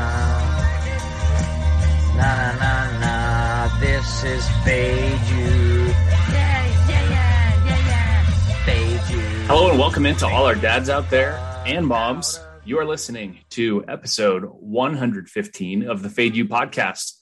[2.16, 3.80] nah, nah, nah.
[3.80, 5.90] This is fade you.
[6.32, 8.24] Yeah, yeah, yeah, yeah.
[8.64, 9.20] Fade you.
[9.48, 11.36] Hello and welcome into all our dads out there
[11.66, 12.38] and moms.
[12.64, 17.14] You are listening to episode 115 of the Fade You podcast.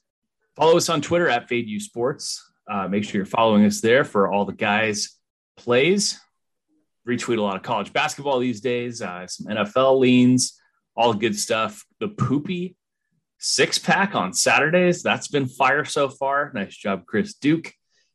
[0.54, 2.50] Follow us on Twitter at Fade You Sports.
[2.68, 5.18] Uh, make sure you're following us there for all the guys'
[5.56, 6.18] plays.
[7.06, 10.58] Retweet a lot of college basketball these days, uh, some NFL leans,
[10.96, 11.84] all good stuff.
[12.00, 12.76] The poopy
[13.38, 15.02] six pack on Saturdays.
[15.02, 16.50] That's been fire so far.
[16.54, 17.72] Nice job, Chris Duke.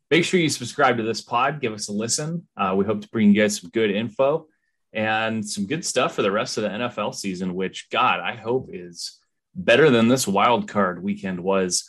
[0.09, 1.61] Make sure you subscribe to this pod.
[1.61, 2.47] Give us a listen.
[2.57, 4.47] Uh, we hope to bring you guys some good info
[4.91, 8.69] and some good stuff for the rest of the NFL season, which, God, I hope
[8.73, 9.19] is
[9.53, 11.87] better than this wild card weekend was.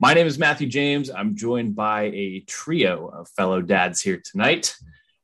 [0.00, 1.10] My name is Matthew James.
[1.10, 4.76] I'm joined by a trio of fellow dads here tonight.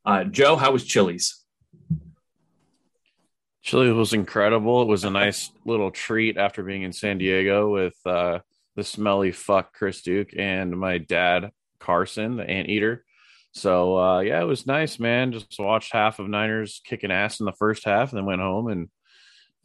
[0.05, 1.45] Uh, Joe, how was Chili's?
[3.63, 4.83] Chili was incredible.
[4.83, 8.41] It was a nice little treat after being in San Diego with uh,
[8.75, 13.05] the smelly fuck Chris Duke and my dad Carson, the anteater.
[13.53, 15.31] So uh, yeah, it was nice, man.
[15.31, 18.67] Just watched half of Niners kicking ass in the first half, and then went home
[18.67, 18.89] and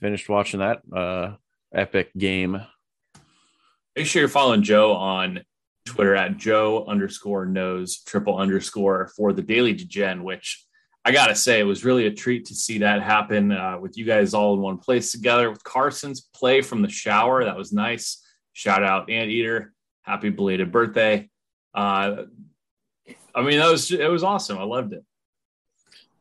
[0.01, 1.33] finished watching that uh,
[1.73, 2.61] epic game.
[3.99, 5.41] Make sure you're following Joe on
[5.85, 10.65] Twitter at Joe underscore knows triple underscore for the Daily Degen, which
[11.03, 14.05] I gotta say it was really a treat to see that happen uh, with you
[14.05, 17.43] guys all in one place together with Carson's play from the shower.
[17.43, 18.25] That was nice.
[18.53, 19.73] Shout out Anteater.
[20.03, 21.29] Happy belated birthday.
[21.73, 22.23] Uh,
[23.35, 24.57] I mean, that was it was awesome.
[24.59, 25.03] I loved it.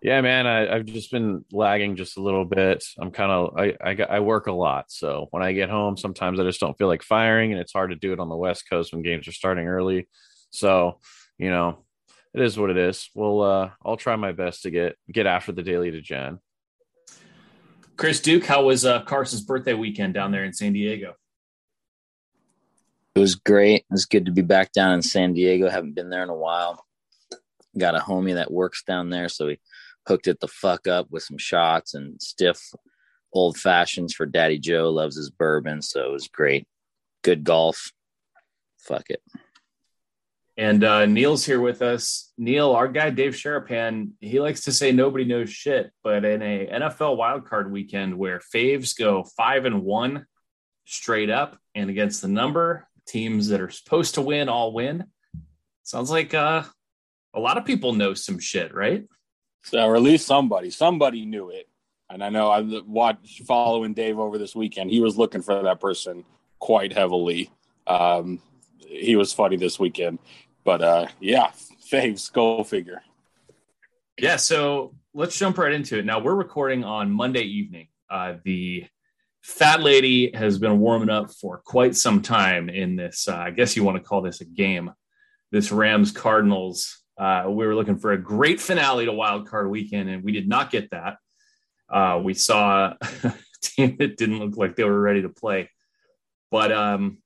[0.00, 2.84] Yeah, man, I, have just been lagging just a little bit.
[2.98, 6.38] I'm kind of I, I I work a lot, so when I get home, sometimes
[6.38, 8.68] I just don't feel like firing, and it's hard to do it on the West
[8.70, 10.08] Coast when games are starting early.
[10.50, 11.00] So,
[11.36, 11.84] you know,
[12.32, 13.10] it is what it is.
[13.14, 16.38] Well, uh, I'll try my best to get get after the daily Degen.
[17.96, 21.14] Chris Duke, how was uh, Carson's birthday weekend down there in San Diego?
[23.16, 23.80] It was great.
[23.80, 25.68] It was good to be back down in San Diego.
[25.68, 26.84] Haven't been there in a while.
[27.76, 29.58] Got a homie that works down there, so we
[30.08, 32.60] hooked it the fuck up with some shots and stiff
[33.32, 34.90] old fashions for Daddy Joe.
[34.90, 36.66] Loves his bourbon, so it was great.
[37.22, 37.92] Good golf.
[38.78, 39.22] Fuck it.
[40.56, 42.32] And uh, Neil's here with us.
[42.36, 46.66] Neil, our guy Dave Sharapan, he likes to say nobody knows shit, but in a
[46.66, 50.26] NFL wildcard weekend where faves go five and one
[50.84, 55.04] straight up and against the number, teams that are supposed to win all win.
[55.84, 56.64] Sounds like uh,
[57.34, 59.04] a lot of people know some shit, right?
[59.70, 61.68] So, or at least somebody, somebody knew it.
[62.10, 64.90] And I know I watched following Dave over this weekend.
[64.90, 66.24] He was looking for that person
[66.58, 67.50] quite heavily.
[67.86, 68.40] Um,
[68.78, 70.18] he was funny this weekend,
[70.64, 71.50] but uh, yeah,
[71.90, 73.02] faves, go figure.
[74.18, 76.06] Yeah, so let's jump right into it.
[76.06, 77.88] Now we're recording on Monday evening.
[78.08, 78.86] Uh, the
[79.42, 83.28] fat lady has been warming up for quite some time in this.
[83.28, 84.90] Uh, I guess you want to call this a game.
[85.50, 90.08] This Rams Cardinals uh, we were looking for a great finale to Wild Card Weekend,
[90.08, 91.16] and we did not get that.
[91.88, 95.70] Uh, we saw a team that didn't look like they were ready to play,
[96.50, 97.18] but um,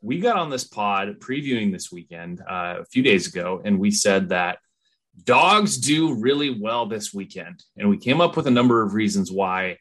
[0.00, 3.90] we got on this pod previewing this weekend uh, a few days ago, and we
[3.90, 4.58] said that
[5.24, 9.32] dogs do really well this weekend, and we came up with a number of reasons
[9.32, 9.78] why.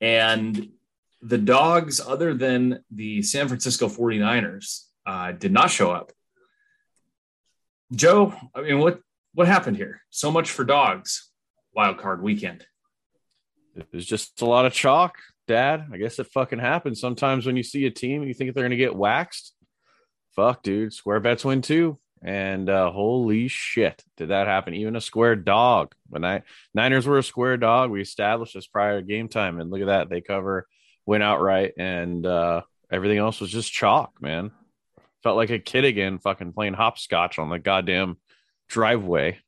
[0.00, 0.68] And
[1.20, 6.12] the dogs, other than the San Francisco 49ers, uh, did not show up.
[7.92, 9.00] Joe, I mean, what
[9.34, 10.02] what happened here?
[10.10, 11.30] So much for dogs.
[11.74, 12.66] Wild card weekend.
[13.76, 15.16] It was just a lot of chalk,
[15.46, 15.86] Dad.
[15.92, 18.76] I guess it fucking happens sometimes when you see a team you think they're gonna
[18.76, 19.54] get waxed.
[20.34, 20.92] Fuck, dude.
[20.92, 21.98] Square bets win too.
[22.22, 24.74] And uh, holy shit, did that happen?
[24.74, 25.94] Even a square dog.
[26.08, 26.42] When I
[26.74, 30.08] Niners were a square dog, we established this prior game time, and look at that,
[30.08, 30.66] they cover,
[31.06, 34.50] went outright, and uh, everything else was just chalk, man.
[35.22, 38.16] Felt like a kid again, fucking playing hopscotch on the goddamn
[38.68, 39.38] driveway.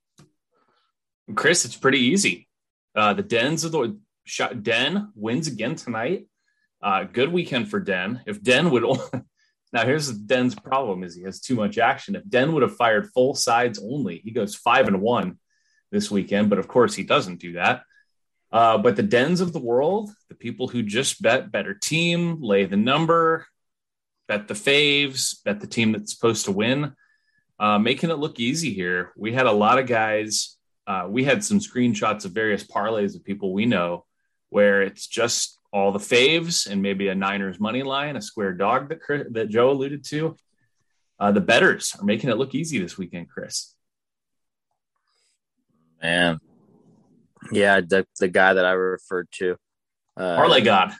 [1.35, 2.49] Chris, it's pretty easy.
[2.95, 6.27] Uh, the Dens of the shot Den wins again tonight.
[6.83, 8.21] Uh, good weekend for Den.
[8.27, 8.83] If Den would
[9.73, 12.17] now here's Den's problem is he has too much action.
[12.17, 15.39] If Den would have fired full sides only, he goes five and one
[15.93, 16.51] this weekend.
[16.51, 17.83] But of course, he doesn't do that.
[18.53, 22.65] Uh, but the Dens of the world, the people who just bet better team, lay
[22.65, 23.47] the number,
[24.31, 26.95] bet the faves, bet the team that's supposed to win,
[27.59, 29.11] uh, making it look easy here.
[29.17, 30.57] We had a lot of guys.
[30.87, 34.05] Uh, we had some screenshots of various parlays of people we know
[34.49, 38.89] where it's just all the faves and maybe a Niners money line, a square dog
[38.91, 39.01] that
[39.33, 40.37] that Joe alluded to.
[41.19, 43.75] Uh, the betters are making it look easy this weekend, Chris.
[46.01, 46.39] Man,
[47.51, 49.57] yeah, the the guy that I referred to,
[50.17, 50.95] uh, Parlay God.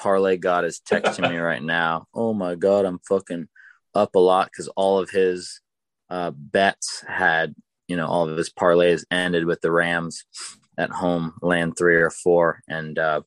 [0.00, 2.06] Parlay God is texting me right now.
[2.14, 3.48] Oh my God, I'm fucking
[3.94, 5.60] up a lot because all of his
[6.08, 7.54] uh, bets had,
[7.86, 10.24] you know, all of his parlays ended with the Rams
[10.78, 12.62] at home, land three or four.
[12.66, 13.22] And uh,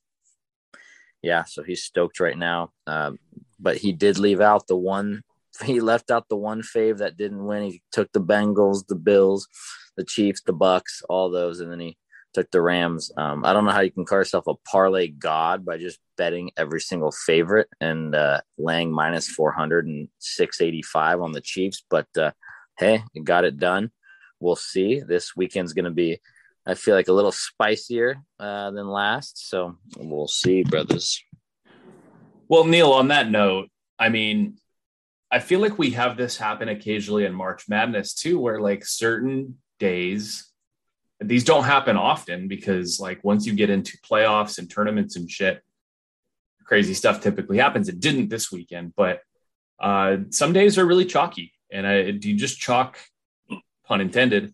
[1.21, 2.71] yeah, so he's stoked right now.
[2.87, 3.19] Um,
[3.59, 5.21] but he did leave out the one,
[5.63, 7.69] he left out the one fave that didn't win.
[7.69, 9.47] He took the Bengals, the Bills,
[9.95, 11.59] the Chiefs, the Bucks, all those.
[11.59, 11.97] And then he
[12.33, 13.11] took the Rams.
[13.15, 16.51] Um, I don't know how you can call yourself a parlay god by just betting
[16.57, 21.83] every single favorite and uh, laying minus 400 and 685 on the Chiefs.
[21.89, 22.31] But uh,
[22.77, 23.91] hey, you got it done.
[24.39, 24.99] We'll see.
[24.99, 26.19] This weekend's going to be,
[26.65, 29.49] I feel like, a little spicier uh, than last.
[29.49, 31.23] So we'll see, brothers.
[32.47, 34.57] Well, Neil, on that note, I mean,
[35.31, 39.57] I feel like we have this happen occasionally in March Madness too, where like certain
[39.79, 40.52] days
[41.27, 45.61] these don't happen often because like once you get into playoffs and tournaments and shit
[46.63, 47.89] crazy stuff typically happens.
[47.89, 49.21] It didn't this weekend but
[49.79, 51.53] uh some days are really chalky.
[51.71, 52.99] And I, do you just chalk
[53.85, 54.53] pun intended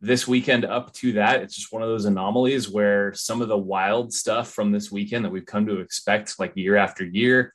[0.00, 1.42] this weekend up to that?
[1.42, 5.24] It's just one of those anomalies where some of the wild stuff from this weekend
[5.24, 7.54] that we've come to expect like year after year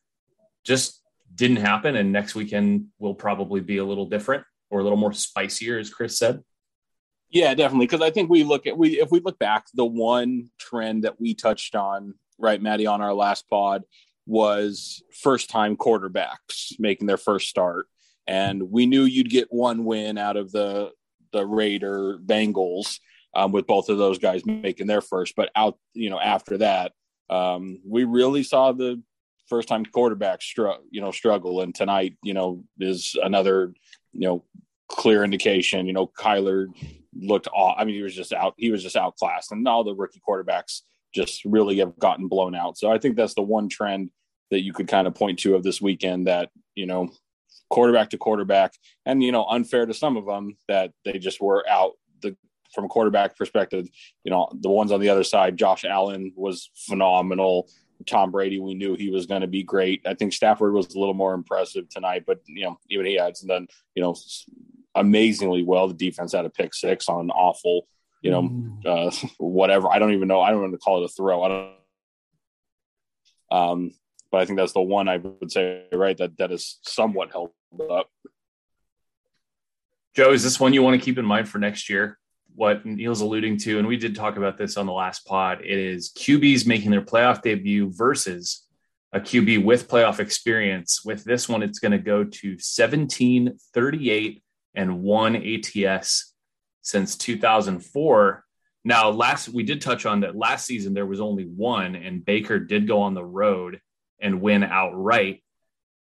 [0.64, 1.02] just
[1.34, 1.96] didn't happen.
[1.96, 5.90] And next weekend will probably be a little different or a little more spicier as
[5.90, 6.42] chris said
[7.36, 7.88] Yeah, definitely.
[7.88, 11.20] Because I think we look at we if we look back, the one trend that
[11.20, 13.84] we touched on, right, Maddie, on our last pod
[14.26, 17.88] was first time quarterbacks making their first start.
[18.26, 20.92] And we knew you'd get one win out of the
[21.34, 23.00] the Raider Bengals
[23.36, 25.36] um, with both of those guys making their first.
[25.36, 26.94] But out, you know, after that,
[27.30, 29.04] um, we really saw the
[29.50, 31.60] first time quarterback str- you know struggle.
[31.60, 33.74] And tonight, you know, is another
[34.14, 34.46] you know
[34.88, 35.86] clear indication.
[35.86, 36.68] You know, Kyler
[37.16, 37.76] looked off.
[37.78, 38.54] I mean, he was just out.
[38.58, 40.82] He was just outclassed, and all the rookie quarterbacks
[41.14, 42.78] just really have gotten blown out.
[42.78, 44.12] So I think that's the one trend
[44.52, 47.10] that you could kind of point to of this weekend that you know,
[47.70, 48.74] quarterback to quarterback,
[49.06, 51.94] and you know, unfair to some of them that they just were out.
[52.22, 52.36] The
[52.74, 53.88] from a quarterback perspective,
[54.24, 57.70] you know, the ones on the other side, Josh Allen was phenomenal.
[58.06, 60.02] Tom Brady, we knew he was going to be great.
[60.06, 63.34] I think Stafford was a little more impressive tonight, but you know, even he had
[63.48, 64.16] done, you know,
[64.96, 65.88] amazingly well.
[65.88, 67.88] The defense had a pick six on an awful,
[68.22, 69.90] you know, uh, whatever.
[69.92, 70.42] I don't even know.
[70.42, 71.44] I don't want to call it a throw.
[71.44, 71.72] I don't.
[73.52, 73.92] Um,
[74.32, 77.52] but I think that's the one I would say, right, that that is somewhat held
[77.90, 78.10] up.
[80.16, 82.18] Joe, is this one you want to keep in mind for next year?
[82.56, 85.78] What Neil's alluding to, and we did talk about this on the last pod, it
[85.78, 88.66] is QBs making their playoff debut versus
[89.12, 91.04] a QB with playoff experience.
[91.04, 94.44] With this one, it's going to go to 17, 38,
[94.76, 96.34] and one ATS
[96.82, 98.44] since 2004.
[98.84, 102.60] Now, last we did touch on that last season, there was only one, and Baker
[102.60, 103.80] did go on the road
[104.20, 105.44] and win outright.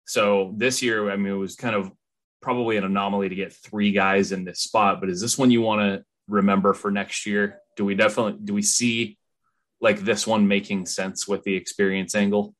[0.07, 1.91] So this year, I mean, it was kind of
[2.41, 5.01] probably an anomaly to get three guys in this spot.
[5.01, 7.61] But is this one you want to remember for next year?
[7.77, 9.19] Do we definitely do we see
[9.81, 12.55] like this one making sense with the experience angle?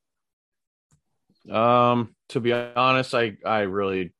[1.51, 4.13] Um, to be honest, I I really,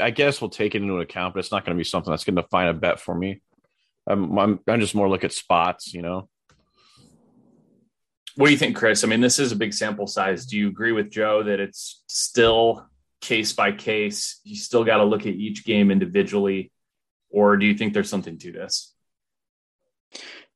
[0.00, 2.24] I guess we'll take it into account, but it's not going to be something that's
[2.24, 3.42] going to find a bet for me.
[4.06, 6.28] I'm, I'm I'm just more look at spots, you know.
[8.36, 9.04] What do you think, Chris?
[9.04, 10.46] I mean, this is a big sample size.
[10.46, 12.86] Do you agree with Joe that it's still
[13.20, 14.40] case by case?
[14.44, 16.72] You still got to look at each game individually,
[17.28, 18.94] or do you think there's something to this?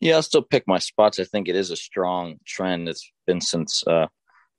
[0.00, 1.18] Yeah, I'll still pick my spots.
[1.18, 2.88] I think it is a strong trend.
[2.88, 4.06] It's been since uh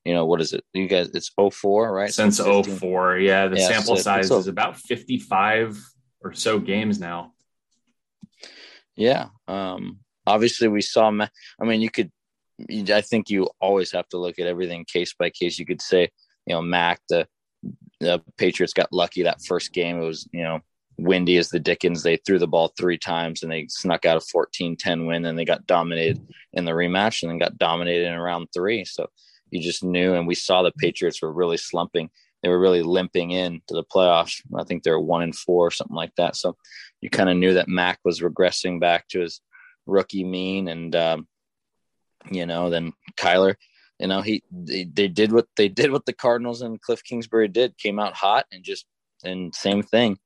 [0.05, 0.63] you know what is it?
[0.74, 2.13] You guys it's 04, right?
[2.13, 2.77] Since 15.
[2.77, 3.17] 04.
[3.17, 5.77] Yeah, the Yeah, sample so- size so- is about 55
[6.21, 7.33] or so games now.
[8.95, 9.27] Yeah.
[9.47, 12.12] Um obviously we saw I mean you could
[12.71, 15.59] I think you always have to look at everything case by case.
[15.59, 16.09] You could say,
[16.45, 17.27] you know, Mac the
[18.00, 20.00] the Patriots got lucky that first game.
[20.01, 20.59] It was, you know,
[20.97, 22.03] windy as the Dickens.
[22.03, 25.45] They threw the ball three times and they snuck out a 14-10 win and they
[25.45, 26.21] got dominated
[26.53, 28.85] in the rematch and then got dominated in round three.
[28.85, 29.07] So
[29.55, 32.09] you just knew and we saw the Patriots were really slumping.
[32.43, 34.41] They were really limping in to the playoffs.
[34.55, 36.35] I think they're one and four or something like that.
[36.35, 36.57] So
[37.01, 39.41] you kind of knew that Mac was regressing back to his
[39.88, 41.27] rookie mean and um,
[42.31, 43.55] you know, then Kyler,
[44.00, 47.47] you know, he they, they did what they did what the Cardinals and Cliff Kingsbury
[47.47, 48.85] did, came out hot and just
[49.24, 50.17] and same thing.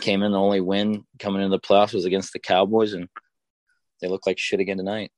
[0.00, 3.08] Came in the only win coming into the playoffs was against the Cowboys and
[4.00, 5.10] they look like shit again tonight.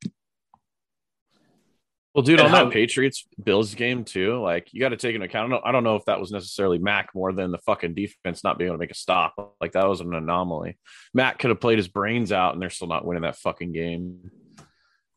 [2.18, 5.14] Well, dude, And on how- that Patriots Bills game too, like you got to take
[5.14, 5.52] into account.
[5.52, 7.94] I don't, know, I don't know if that was necessarily Mac more than the fucking
[7.94, 9.54] defense not being able to make a stop.
[9.60, 10.78] Like that was an anomaly.
[11.14, 14.32] Mac could have played his brains out, and they're still not winning that fucking game.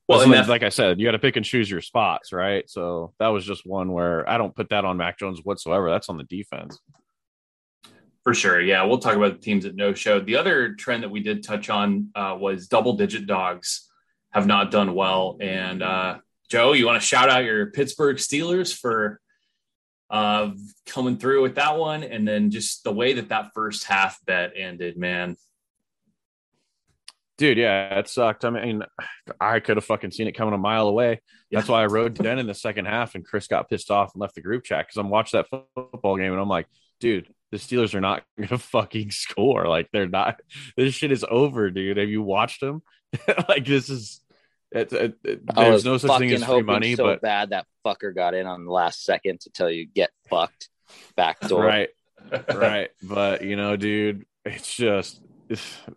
[0.08, 2.70] Well, that- like I said, you got to pick and choose your spots, right?
[2.70, 5.90] So that was just one where I don't put that on Mac Jones whatsoever.
[5.90, 6.78] That's on the defense.
[8.24, 8.62] For sure.
[8.62, 8.84] Yeah.
[8.84, 10.28] We'll talk about the teams that no showed.
[10.28, 13.90] The other trend that we did touch on uh, was double digit dogs
[14.34, 15.38] have not done well.
[15.42, 16.20] And uh,
[16.52, 19.22] Joe, you want to shout out your Pittsburgh Steelers for
[20.10, 20.52] uh,
[20.86, 22.04] coming through with that one.
[22.04, 25.38] And then just the way that that first half bet ended, man.
[27.38, 28.44] Dude, yeah, it sucked.
[28.44, 28.84] I mean,
[29.40, 31.22] I could have fucking seen it coming a mile away.
[31.52, 34.22] That's why I rode Den in the second half, and Chris got pissed off and
[34.22, 36.68] left the group chat because I'm watching that football game, and I'm like,
[37.00, 39.68] dude, the Steelers are not gonna fucking score.
[39.68, 40.42] Like they're not.
[40.76, 41.98] This shit is over, dude.
[41.98, 42.84] Have you watched them?
[43.48, 44.21] like this is.
[44.72, 48.14] It, it, it- there's no such thing as free money, so but bad that fucker
[48.16, 50.70] got in on the last second to tell you get fucked
[51.16, 51.64] back door.
[51.64, 51.90] right,
[52.54, 52.90] right.
[53.04, 55.22] But you know, dude, it's just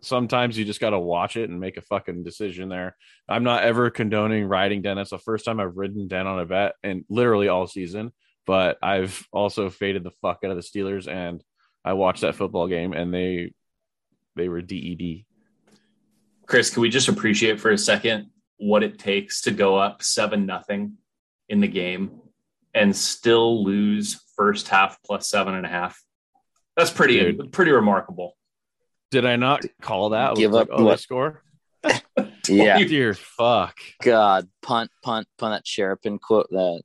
[0.01, 2.97] sometimes you just got to watch it and make a fucking decision there.
[3.29, 4.97] I'm not ever condoning riding Den.
[4.97, 8.11] That's the first time I've ridden Den on a bet and literally all season.
[8.45, 11.41] But I've also faded the fuck out of the Steelers and
[11.83, 13.53] I watched that football game and they
[14.35, 15.25] they were E DED.
[16.45, 20.45] Chris, can we just appreciate for a second what it takes to go up seven
[20.45, 20.97] nothing
[21.49, 22.21] in the game
[22.73, 26.01] and still lose first half plus seven and a half?
[26.75, 27.51] That's pretty Dude.
[27.51, 28.35] pretty remarkable.
[29.11, 30.27] Did I not call that?
[30.27, 31.41] I was Give like, up oh, they score?
[32.47, 32.77] Yeah.
[32.83, 33.75] Dear fuck.
[34.03, 35.53] God, punt, punt, punt.
[35.53, 36.83] That Sherpin quote, that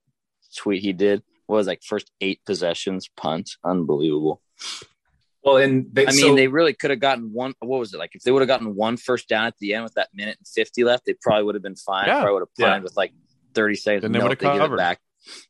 [0.57, 3.51] tweet he did what was like first eight possessions, punt.
[3.65, 4.41] Unbelievable.
[5.43, 7.55] Well, and they, I mean, so- they really could have gotten one.
[7.61, 8.15] What was it like?
[8.15, 10.47] If they would have gotten one first down at the end with that minute and
[10.47, 12.07] fifty left, they probably would have been fine.
[12.07, 12.21] Yeah.
[12.21, 12.85] Probably would have punted Yeah.
[12.85, 13.13] with like
[13.55, 14.05] thirty seconds.
[14.05, 14.77] And then they would have give covered.
[14.77, 15.01] back.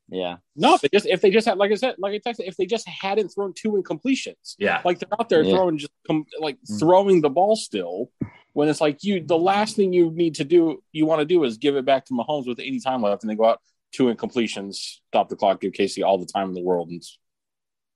[0.08, 2.48] Yeah, No, if they just if they just had like I said, like I texted,
[2.48, 5.54] if they just hadn't thrown two incompletions, yeah, like they're out there Yeah.
[5.54, 6.78] throwing just com- like mm.
[6.80, 8.10] throwing the ball still.
[8.52, 11.44] When it's like you, the last thing you need to do, you want to do
[11.44, 13.60] is give it back to Mahomes with any time left, and they go out
[13.92, 14.74] two incompletions,
[15.08, 17.16] stop the clock, give Casey all the time in the world, and it's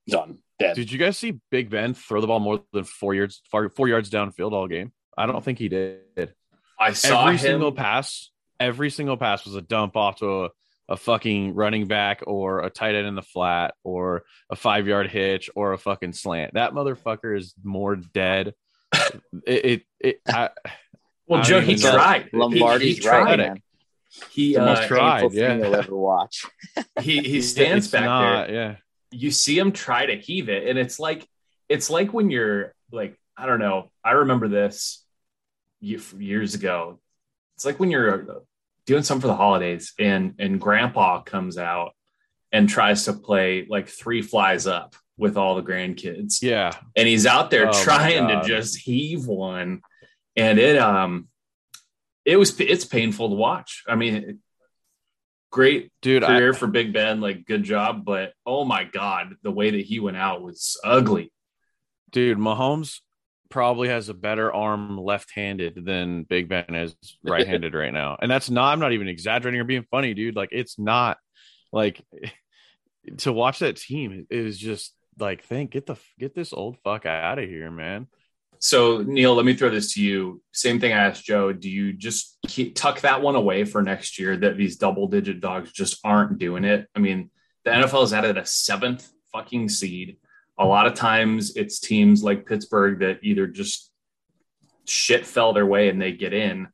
[0.08, 0.76] done, dead.
[0.76, 3.88] Did you guys see Big Ben throw the ball more than four yards far, four
[3.88, 4.92] yards downfield all game?
[5.16, 6.34] I don't think he did.
[6.78, 7.38] I saw every him.
[7.38, 10.48] single pass, every single pass was a dump off to a,
[10.88, 15.08] a fucking running back or a tight end in the flat or a five yard
[15.08, 16.54] hitch or a fucking slant.
[16.54, 18.54] That motherfucker is more dead.
[19.46, 20.50] it, it, it I,
[21.26, 21.92] well, I Joe, he know.
[21.92, 22.30] tried.
[22.32, 23.24] Lombardi's he, he tried.
[23.24, 23.62] right, man.
[24.30, 25.48] He The uh, tried, yeah.
[25.48, 26.44] thing you'll ever watch.
[27.00, 28.54] he he stands it's back not, there.
[28.54, 28.76] Yeah.
[29.14, 31.26] You see him try to heave it, and it's like
[31.68, 33.90] it's like when you're like I don't know.
[34.04, 35.04] I remember this
[35.80, 37.00] years ago.
[37.56, 38.44] It's like when you're
[38.86, 41.92] doing something for the holidays, and and Grandpa comes out
[42.52, 46.42] and tries to play like three flies up with all the grandkids.
[46.42, 46.72] Yeah.
[46.96, 49.80] and he's out there Oh, trying to just heave one
[50.36, 51.28] and it um
[52.24, 54.40] it was it's painful to watch i mean
[55.54, 59.50] great Dude, I, career for big ben like good job but oh my god the
[59.50, 61.30] way that he went out was ugly
[62.14, 63.00] dude, Mahomes
[63.50, 66.94] probably has a better arm left-handed than Big Ben is
[67.24, 68.16] right-handed right now.
[68.22, 70.36] And that's not I'm not even exaggerating or being funny, dude.
[70.36, 71.18] Like it's not
[71.72, 72.00] like
[73.18, 77.38] to watch that team is just like think get the get this old fuck out
[77.38, 78.06] of here, man.
[78.58, 80.42] So neil let me throw this to you.
[80.52, 81.52] Same thing i asked joe.
[81.52, 85.40] Do you just keep, tuck that one away for next year that these double digit
[85.40, 86.88] dogs just aren't doing it?
[86.94, 87.30] I mean
[87.64, 90.16] the nfl has added a seventh fucking seed.
[90.58, 93.90] A lot of times it's teams like pittsburgh that either just
[94.86, 96.68] shit fell their way and they get in.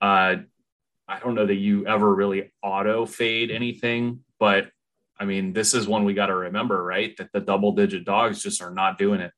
[0.00, 0.36] Uh
[1.08, 4.70] i don't know that you ever really auto fade anything but
[5.18, 7.16] i mean this is one we got to remember right?
[7.16, 9.32] That the double digit dogs just are not doing it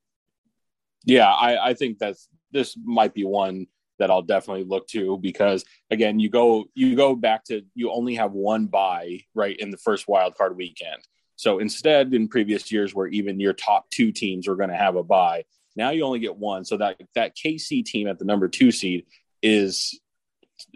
[1.04, 3.66] Yeah, I, I think that's this might be one
[3.99, 8.16] that I'll definitely look to because again, you go you go back to you only
[8.16, 11.02] have one buy right in the first wild card weekend.
[11.37, 14.97] So instead, in previous years where even your top two teams were going to have
[14.97, 15.45] a buy,
[15.76, 16.64] now you only get one.
[16.64, 19.07] So that that KC team at the number two seed
[19.42, 19.99] is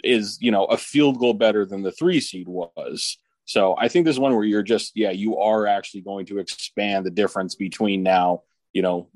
[0.03, 3.19] is you know a field goal better than the three seed was.
[3.47, 6.39] So I think this is one where you're just yeah you are actually going to
[6.39, 9.09] expand the difference between now you know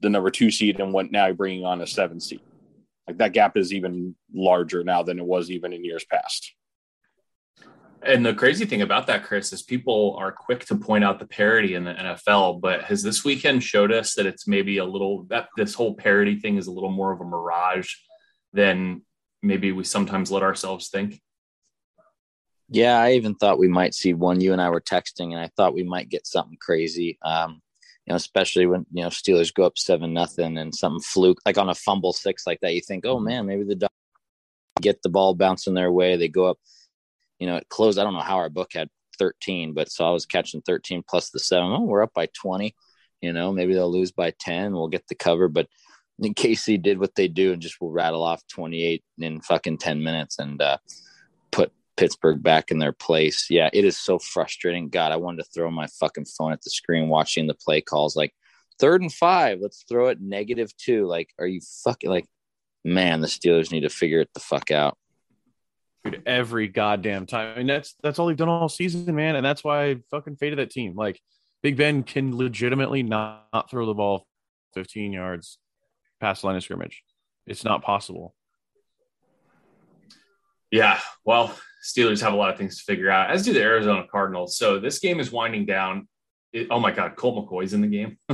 [0.00, 2.40] the number two seed and what now you're bringing on a seven seed.
[3.06, 6.52] Like that gap is even larger now than it was even in years past.
[8.02, 11.26] And the crazy thing about that, Chris, is people are quick to point out the
[11.26, 15.24] parity in the NFL, but has this weekend showed us that it's maybe a little
[15.24, 17.92] that this whole parity thing is a little more of a mirage
[18.52, 19.02] than
[19.42, 21.20] maybe we sometimes let ourselves think?
[22.68, 24.40] Yeah, I even thought we might see one.
[24.40, 27.18] You and I were texting, and I thought we might get something crazy.
[27.22, 27.60] Um,
[28.06, 31.58] you know, especially when you know Steelers go up seven nothing and something fluke like
[31.58, 32.74] on a fumble six like that.
[32.74, 33.88] You think, oh man, maybe the
[34.80, 36.16] get the ball bouncing their way.
[36.16, 36.58] They go up.
[37.38, 37.98] You know, it closed.
[37.98, 41.30] I don't know how our book had 13, but so I was catching 13 plus
[41.30, 41.72] the seven.
[41.72, 42.74] Oh, we're up by 20.
[43.20, 44.72] You know, maybe they'll lose by 10.
[44.72, 45.66] We'll get the cover, but
[46.18, 50.02] in KC did what they do and just will rattle off 28 in fucking 10
[50.02, 50.78] minutes and uh,
[51.96, 53.46] Pittsburgh back in their place.
[53.50, 54.88] Yeah, it is so frustrating.
[54.88, 58.16] God, I wanted to throw my fucking phone at the screen watching the play calls.
[58.16, 58.34] Like
[58.78, 61.06] third and five, let's throw it negative two.
[61.06, 62.26] Like, are you fucking like,
[62.84, 64.96] man, the Steelers need to figure it the fuck out.
[66.04, 67.54] Dude, every goddamn time.
[67.54, 69.36] I mean, that's that's all they've done all season, man.
[69.36, 70.94] And that's why I fucking faded that team.
[70.94, 71.20] Like
[71.62, 74.26] Big Ben can legitimately not, not throw the ball
[74.74, 75.58] 15 yards
[76.20, 77.02] past the line of scrimmage.
[77.46, 78.34] It's not possible.
[80.70, 84.04] Yeah, well, Steelers have a lot of things to figure out, as do the Arizona
[84.10, 84.58] Cardinals.
[84.58, 86.08] So this game is winding down.
[86.52, 88.18] It, oh my God, Colt McCoy's in the game.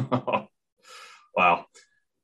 [1.36, 1.66] wow.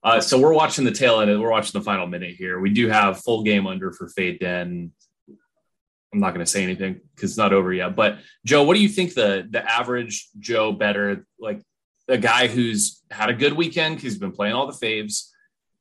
[0.03, 1.41] Uh, so we're watching the tail end.
[1.41, 2.61] We're watching the final minute here.
[2.61, 4.93] We do have full game under for Fade Den.
[6.13, 7.95] I'm not going to say anything because it's not over yet.
[7.95, 11.61] But Joe, what do you think the the average Joe better, like
[12.09, 15.29] a guy who's had a good weekend he's been playing all the faves?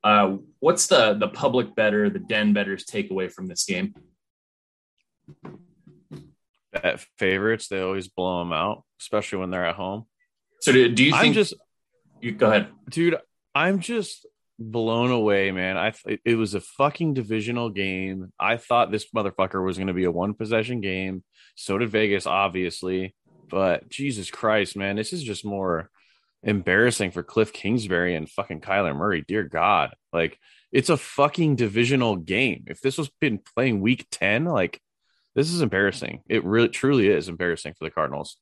[0.04, 3.94] Uh, what's the the public better, the den betters takeaway from this game?
[6.74, 10.05] Bet favorites, they always blow them out, especially when they're at home.
[10.62, 11.25] So do, do you think?
[11.25, 11.53] I'm just,
[12.22, 13.17] you go ahead, dude.
[13.53, 14.25] I'm just
[14.60, 15.77] blown away, man.
[15.77, 15.93] I
[16.25, 18.31] it was a fucking divisional game.
[18.39, 21.24] I thought this motherfucker was going to be a one possession game.
[21.55, 23.15] So did Vegas, obviously.
[23.50, 25.89] But Jesus Christ, man, this is just more
[26.43, 29.24] embarrassing for Cliff Kingsbury and fucking Kyler Murray.
[29.27, 30.38] Dear God, like
[30.72, 32.65] it's a fucking divisional game.
[32.67, 34.81] If this was been playing week ten, like
[35.38, 36.24] this is embarrassing.
[36.27, 38.38] It really, truly is embarrassing for the Cardinals.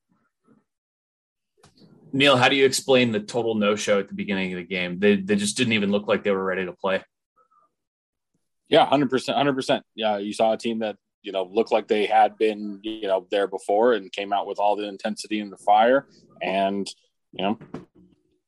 [2.13, 4.97] Neil, how do you explain the total no show at the beginning of the game?
[4.97, 7.03] They they just didn't even look like they were ready to play.
[8.69, 9.83] Yeah, hundred percent, hundred percent.
[9.93, 13.27] Yeah, you saw a team that you know looked like they had been you know
[13.29, 16.07] there before and came out with all the intensity and the fire,
[16.41, 16.89] and
[17.33, 17.59] you know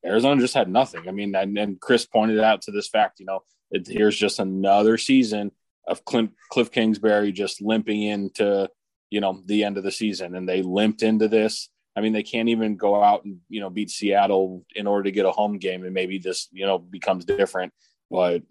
[0.06, 1.10] Arizona just had nothing.
[1.10, 3.20] I mean, and, and Chris pointed out to this fact.
[3.20, 3.42] You know,
[3.72, 5.52] it, here's just another season
[5.88, 8.70] of Clint, Cliff Kingsbury just limping into
[9.10, 11.70] you know the end of the season, and they limped into this.
[11.96, 15.12] I mean, they can't even go out and you know beat Seattle in order to
[15.12, 17.74] get a home game, and maybe this you know becomes different.
[18.12, 18.44] But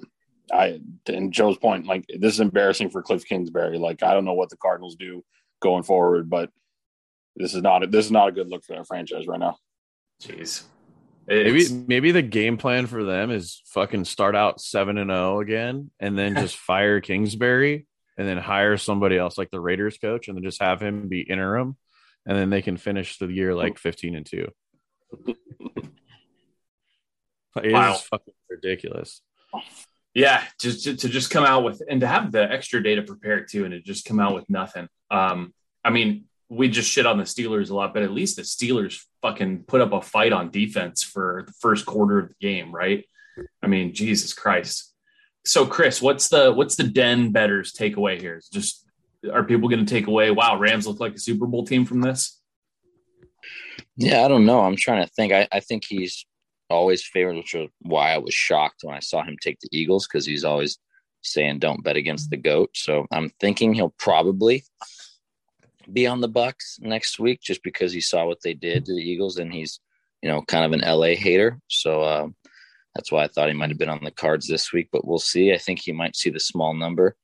[0.53, 3.79] I, and Joe's point, like this is embarrassing for Cliff Kingsbury.
[3.79, 5.25] Like I don't know what the Cardinals do
[5.61, 6.51] going forward, but
[7.37, 9.59] this is not a, this is not a good look for their franchise right now.
[10.23, 10.65] Jeez.
[11.29, 11.71] It's...
[11.71, 15.41] Maybe maybe the game plan for them is fucking start out seven and zero oh
[15.41, 17.87] again, and then just fire Kingsbury,
[18.17, 21.21] and then hire somebody else like the Raiders coach, and then just have him be
[21.21, 21.77] interim,
[22.27, 24.49] and then they can finish the year like fifteen and two.
[27.63, 27.95] It wow.
[27.95, 29.23] is fucking ridiculous.
[30.15, 33.49] Yeah, just to, to, just come out with and to have the extra data prepared
[33.51, 34.89] too, and to just come out with nothing.
[35.11, 35.53] Um,
[35.85, 39.01] I mean, we just shit on the Steelers a lot, but at least the Steelers
[39.23, 43.05] fucking put up a fight on defense for the first quarter of the game, right?
[43.63, 44.93] I mean, Jesus Christ.
[45.45, 48.37] So, Chris, what's the what's the Den betters takeaway here?
[48.37, 48.85] Is just
[49.33, 50.31] are people going to take away?
[50.31, 52.41] Wow, Rams look like a Super Bowl team from this.
[53.97, 54.61] Yeah, I don't know.
[54.61, 55.33] I'm trying to think.
[55.33, 56.27] I, I think he's
[56.69, 60.07] always favored, which is why I was shocked when I saw him take the Eagles
[60.07, 60.79] because he's always
[61.23, 62.71] saying don't bet against the goat.
[62.75, 64.65] So I'm thinking he'll probably
[65.93, 69.03] be on the Bucks next week just because he saw what they did to the
[69.03, 69.81] Eagles and he's
[70.23, 71.61] you know kind of an LA hater.
[71.69, 72.35] So um,
[72.95, 75.19] that's why I thought he might have been on the cards this week, but we'll
[75.19, 75.53] see.
[75.53, 77.17] I think he might see the small number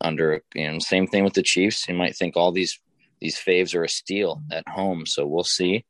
[0.00, 1.84] under you know same thing with the Chiefs.
[1.84, 2.78] He might think all these
[3.20, 5.84] these faves are a steal at home, so we'll see.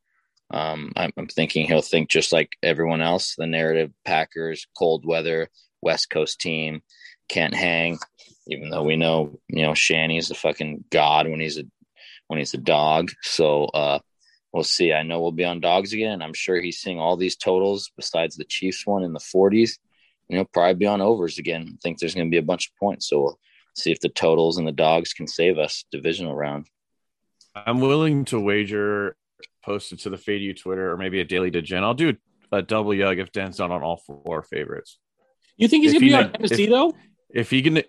[0.51, 3.35] Um, I'm, I'm thinking he'll think just like everyone else.
[3.37, 5.49] The narrative: Packers, cold weather,
[5.81, 6.81] West Coast team
[7.27, 7.99] can't hang.
[8.47, 11.63] Even though we know, you know, Shanny's the fucking god when he's a
[12.27, 13.11] when he's a dog.
[13.21, 13.99] So uh,
[14.51, 14.93] we'll see.
[14.93, 16.21] I know we'll be on dogs again.
[16.21, 19.71] I'm sure he's seeing all these totals besides the Chiefs one in the 40s.
[20.27, 21.67] You know, probably be on overs again.
[21.73, 23.09] I think there's going to be a bunch of points.
[23.09, 23.39] So we'll
[23.75, 26.67] see if the totals and the dogs can save us divisional round.
[27.55, 29.15] I'm willing to wager
[29.63, 31.83] post it to the Fade You Twitter or maybe a daily degen.
[31.83, 32.15] I'll do
[32.51, 34.97] a double yug if Dan's not on all four favorites.
[35.57, 36.93] You think he's going to be on Tennessee if, though?
[37.29, 37.81] If he can,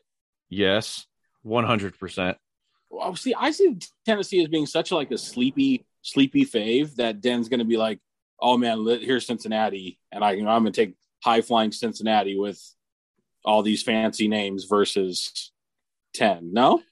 [0.49, 1.07] yes,
[1.45, 2.35] 100% well,
[3.15, 7.59] see, I see Tennessee as being such like a sleepy, sleepy fave that Den's going
[7.59, 8.01] to be like,
[8.41, 12.39] oh man, here's Cincinnati, and I, you know, I'm going to take high flying Cincinnati
[12.39, 12.63] with
[13.45, 15.53] all these fancy names versus
[16.13, 16.53] ten.
[16.53, 16.83] No,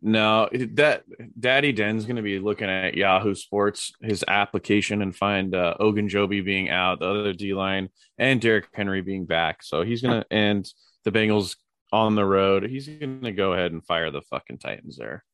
[0.00, 1.04] No, that
[1.38, 6.44] Daddy Den's going to be looking at Yahoo Sports, his application, and find uh, Ogunjobi
[6.44, 9.62] being out, the other D line, and Derrick Henry being back.
[9.62, 10.70] So he's going to, and
[11.04, 11.56] the Bengals
[11.92, 12.64] on the road.
[12.64, 15.24] He's going to go ahead and fire the fucking Titans there.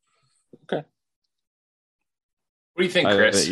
[0.69, 0.85] What
[2.79, 3.51] do you think, I, Chris?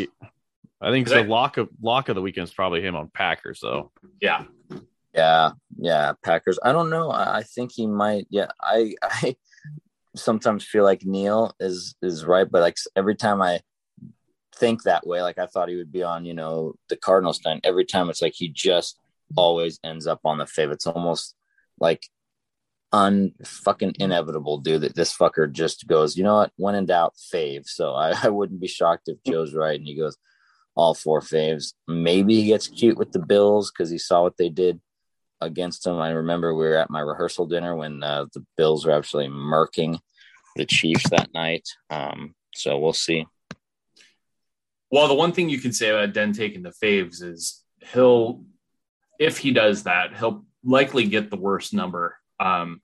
[0.81, 3.61] I think the that- lock of lock of the weekend is probably him on Packers
[3.61, 3.91] though.
[4.21, 4.45] yeah.
[5.15, 6.59] Yeah, yeah, Packers.
[6.65, 7.11] I don't know.
[7.11, 8.27] I, I think he might.
[8.31, 9.37] Yeah, I I
[10.17, 13.61] sometimes feel like Neil is is right, but like every time I
[14.57, 17.61] think that way, like I thought he would be on, you know, the Cardinals stand.
[17.63, 18.99] Every time it's like he just
[19.37, 20.73] always ends up on the fave.
[20.73, 21.35] It's almost
[21.79, 22.07] like
[22.93, 24.83] unfucking inevitable, dude.
[24.83, 26.53] That this fucker just goes, you know what?
[26.57, 27.67] When in doubt, fave.
[27.67, 30.17] So I, I wouldn't be shocked if Joe's right and he goes
[30.75, 31.75] all four faves.
[31.87, 34.81] Maybe he gets cute with the Bills because he saw what they did
[35.41, 35.99] against them.
[35.99, 39.99] I remember we were at my rehearsal dinner when uh, the Bills were actually murking
[40.57, 41.69] the Chiefs that night.
[41.91, 43.27] Um, so we'll see.
[44.91, 48.45] Well, the one thing you can say about Den taking the faves is he'll,
[49.19, 52.81] if he does that, he'll likely get the worst number um,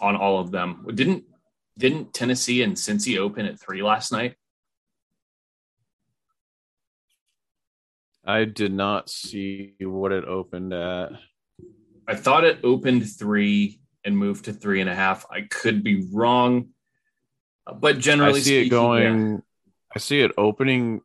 [0.00, 0.86] on all of them.
[0.94, 1.24] Didn't
[1.78, 4.34] didn't Tennessee and Cincy open at three last night?
[8.24, 11.12] I did not see what it opened at.
[12.06, 15.24] I thought it opened three and moved to three and a half.
[15.30, 16.68] I could be wrong,
[17.80, 19.32] but generally, I see it speaking, going.
[19.32, 19.38] yeah.
[19.96, 21.00] I see it opening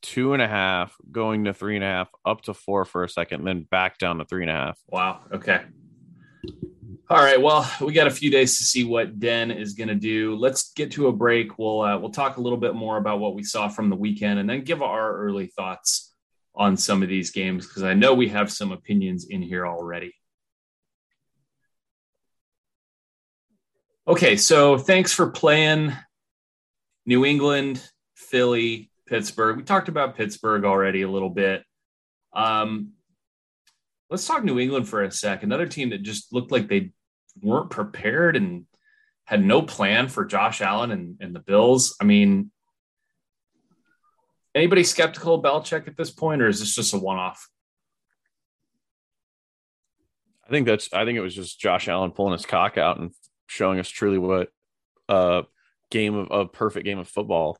[0.00, 3.08] two and a half, going to three and a half, up to four for a
[3.08, 4.78] second, then back down to three and a half.
[4.88, 5.20] Wow.
[5.32, 5.60] Okay.
[7.12, 7.38] All right.
[7.38, 10.34] Well, we got a few days to see what Den is going to do.
[10.34, 11.58] Let's get to a break.
[11.58, 14.38] We'll uh, we'll talk a little bit more about what we saw from the weekend,
[14.38, 16.14] and then give our early thoughts
[16.54, 20.14] on some of these games because I know we have some opinions in here already.
[24.08, 25.92] Okay, so thanks for playing
[27.04, 29.58] New England, Philly, Pittsburgh.
[29.58, 31.62] We talked about Pittsburgh already a little bit.
[32.32, 32.92] Um,
[34.08, 35.42] let's talk New England for a sec.
[35.42, 36.92] Another team that just looked like they
[37.40, 38.66] weren't prepared and
[39.24, 41.96] had no plan for Josh Allen and, and the Bills.
[42.00, 42.50] I mean,
[44.54, 47.48] anybody skeptical of Belichick at this point, or is this just a one off?
[50.46, 50.92] I think that's.
[50.92, 53.12] I think it was just Josh Allen pulling his cock out and
[53.46, 54.48] showing us truly what
[55.08, 55.44] a
[55.90, 57.56] game of a perfect game of football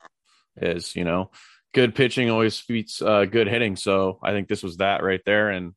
[0.57, 0.95] is.
[0.97, 1.31] You know,
[1.73, 3.77] good pitching always beats uh, good hitting.
[3.77, 5.49] So I think this was that right there.
[5.49, 5.75] And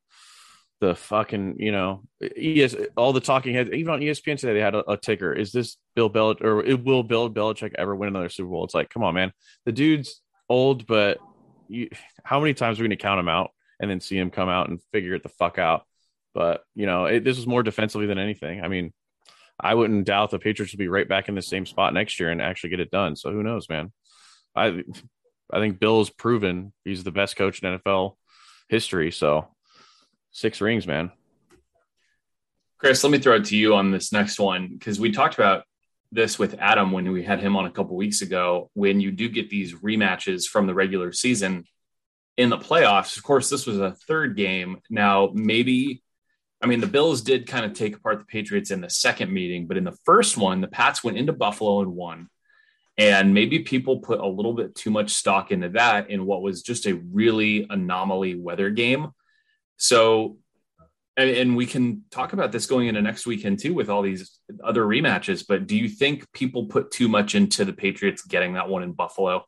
[0.81, 4.75] the fucking you know, ES, all the talking heads, even on ESPN today, they had
[4.75, 5.33] a, a ticker.
[5.33, 8.65] Is this Bill Belich or it will Bill Belichick ever win another Super Bowl?
[8.65, 9.31] It's like, come on, man.
[9.65, 11.17] The dude's old, but
[11.67, 11.89] you,
[12.23, 14.69] how many times are we to count him out and then see him come out
[14.69, 15.85] and figure it the fuck out?
[16.33, 18.61] But you know, it, this was more defensively than anything.
[18.61, 18.91] I mean,
[19.59, 22.29] I wouldn't doubt the Patriots will be right back in the same spot next year
[22.29, 23.15] and actually get it done.
[23.15, 23.93] So who knows, man?
[24.55, 24.83] I
[25.51, 28.15] I think Bill's proven he's the best coach in NFL
[28.67, 29.11] history.
[29.11, 29.54] So
[30.35, 31.11] six rings, man.
[32.77, 35.63] Chris, let me throw it to you on this next one because we talked about
[36.11, 38.69] this with Adam when we had him on a couple weeks ago.
[38.73, 41.63] When you do get these rematches from the regular season
[42.35, 44.81] in the playoffs, of course, this was a third game.
[44.89, 46.03] Now, maybe,
[46.61, 49.67] I mean, the Bills did kind of take apart the Patriots in the second meeting,
[49.67, 52.27] but in the first one, the Pats went into Buffalo and won.
[52.97, 56.61] And maybe people put a little bit too much stock into that in what was
[56.61, 59.11] just a really anomaly weather game.
[59.77, 60.37] So,
[61.17, 64.39] and, and we can talk about this going into next weekend too with all these
[64.63, 65.45] other rematches.
[65.47, 68.93] But do you think people put too much into the Patriots getting that one in
[68.93, 69.45] Buffalo?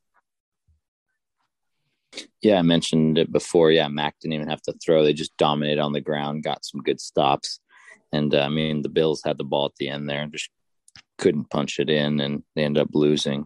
[2.42, 3.72] Yeah, I mentioned it before.
[3.72, 6.82] Yeah, Mac didn't even have to throw; they just dominated on the ground, got some
[6.82, 7.60] good stops,
[8.12, 10.50] and uh, I mean the Bills had the ball at the end there and just
[11.18, 13.46] couldn't punch it in, and they ended up losing.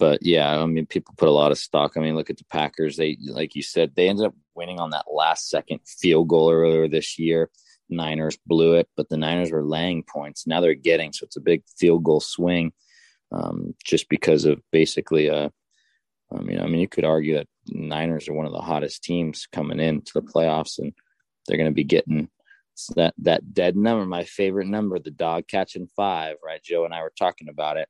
[0.00, 1.92] But yeah, I mean, people put a lot of stock.
[1.94, 2.96] I mean, look at the Packers.
[2.96, 6.88] They, like you said, they ended up winning on that last second field goal earlier
[6.88, 7.50] this year.
[7.90, 10.46] Niners blew it, but the Niners were laying points.
[10.46, 12.72] Now they're getting, so it's a big field goal swing,
[13.30, 15.52] um, just because of basically a.
[16.32, 19.48] I mean, I mean, you could argue that Niners are one of the hottest teams
[19.52, 20.94] coming into the playoffs, and
[21.46, 22.30] they're going to be getting
[22.96, 24.06] that that dead number.
[24.06, 26.36] My favorite number, the dog catching five.
[26.42, 27.88] Right, Joe and I were talking about it.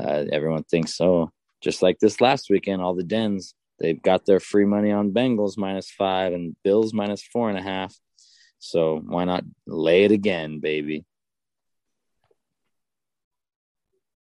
[0.00, 1.30] Uh, everyone thinks so.
[1.62, 5.56] Just like this last weekend, all the dens they've got their free money on Bengals
[5.56, 7.94] minus five and Bills minus four and a half.
[8.58, 11.04] So why not lay it again, baby?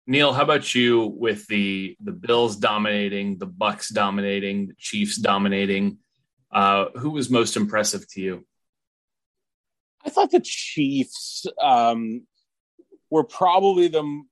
[0.06, 5.98] Neil, how about you with the the Bills dominating, the Bucks dominating, the Chiefs dominating?
[6.52, 8.46] Uh, who was most impressive to you?
[10.04, 12.22] I thought the Chiefs um,
[13.10, 14.22] were probably the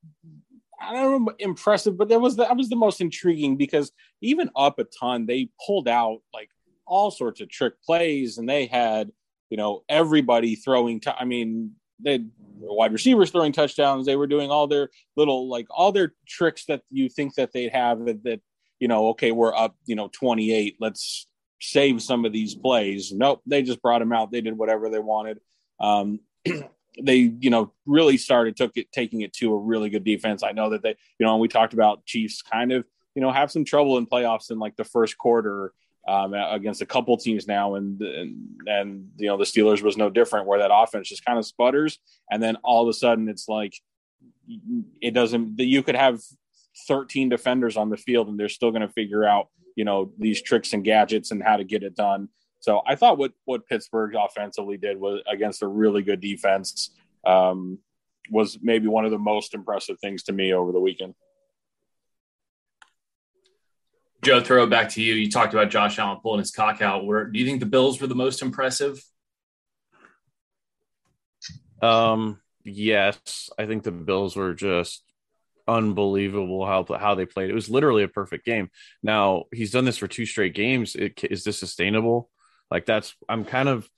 [0.81, 4.51] I don't know, impressive, but that was the, that was the most intriguing because even
[4.57, 6.51] up a ton, they pulled out like
[6.87, 9.11] all sorts of trick plays, and they had
[9.51, 11.01] you know everybody throwing.
[11.01, 12.25] T- I mean, they
[12.59, 14.07] wide receivers throwing touchdowns.
[14.07, 17.73] They were doing all their little like all their tricks that you think that they'd
[17.73, 18.41] have that, that
[18.81, 20.77] you know, okay, we're up, you know, 28.
[20.81, 21.27] Let's
[21.61, 23.13] save some of these plays.
[23.13, 24.31] Nope, they just brought them out.
[24.31, 25.41] They did whatever they wanted.
[25.81, 26.21] Um,
[27.01, 30.43] they, you know, really started took it taking it to a really good defense.
[30.43, 33.31] I know that they, you know, and we talked about Chiefs kind of, you know,
[33.31, 35.73] have some trouble in playoffs in like the first quarter
[36.07, 40.11] um, against a couple teams now, and, and and you know the Steelers was no
[40.11, 41.99] different, where that offense just kind of sputters,
[42.31, 43.75] and then all of a sudden it's like
[45.01, 45.59] it doesn't.
[45.59, 46.21] You could have
[46.89, 50.43] 13 defenders on the field, and they're still going to figure out you know these
[50.43, 52.29] tricks and gadgets and how to get it done.
[52.65, 56.89] So I thought what what Pittsburgh offensively did was against a really good defense
[57.27, 57.79] um,
[58.31, 61.15] was maybe one of the most impressive things to me over the weekend.
[64.23, 65.13] Joe, throw it back to you.
[65.13, 67.05] You talked about Josh Allen pulling his cock out.
[67.05, 69.05] Where do you think the Bills were the most impressive?
[71.83, 75.03] Um, yes, I think the Bills were just
[75.69, 77.51] unbelievable how how they played.
[77.51, 78.71] It was literally a perfect game.
[79.03, 80.97] Now he's done this for two straight games.
[80.97, 82.31] It, is this sustainable?
[82.71, 83.89] Like that's I'm kind of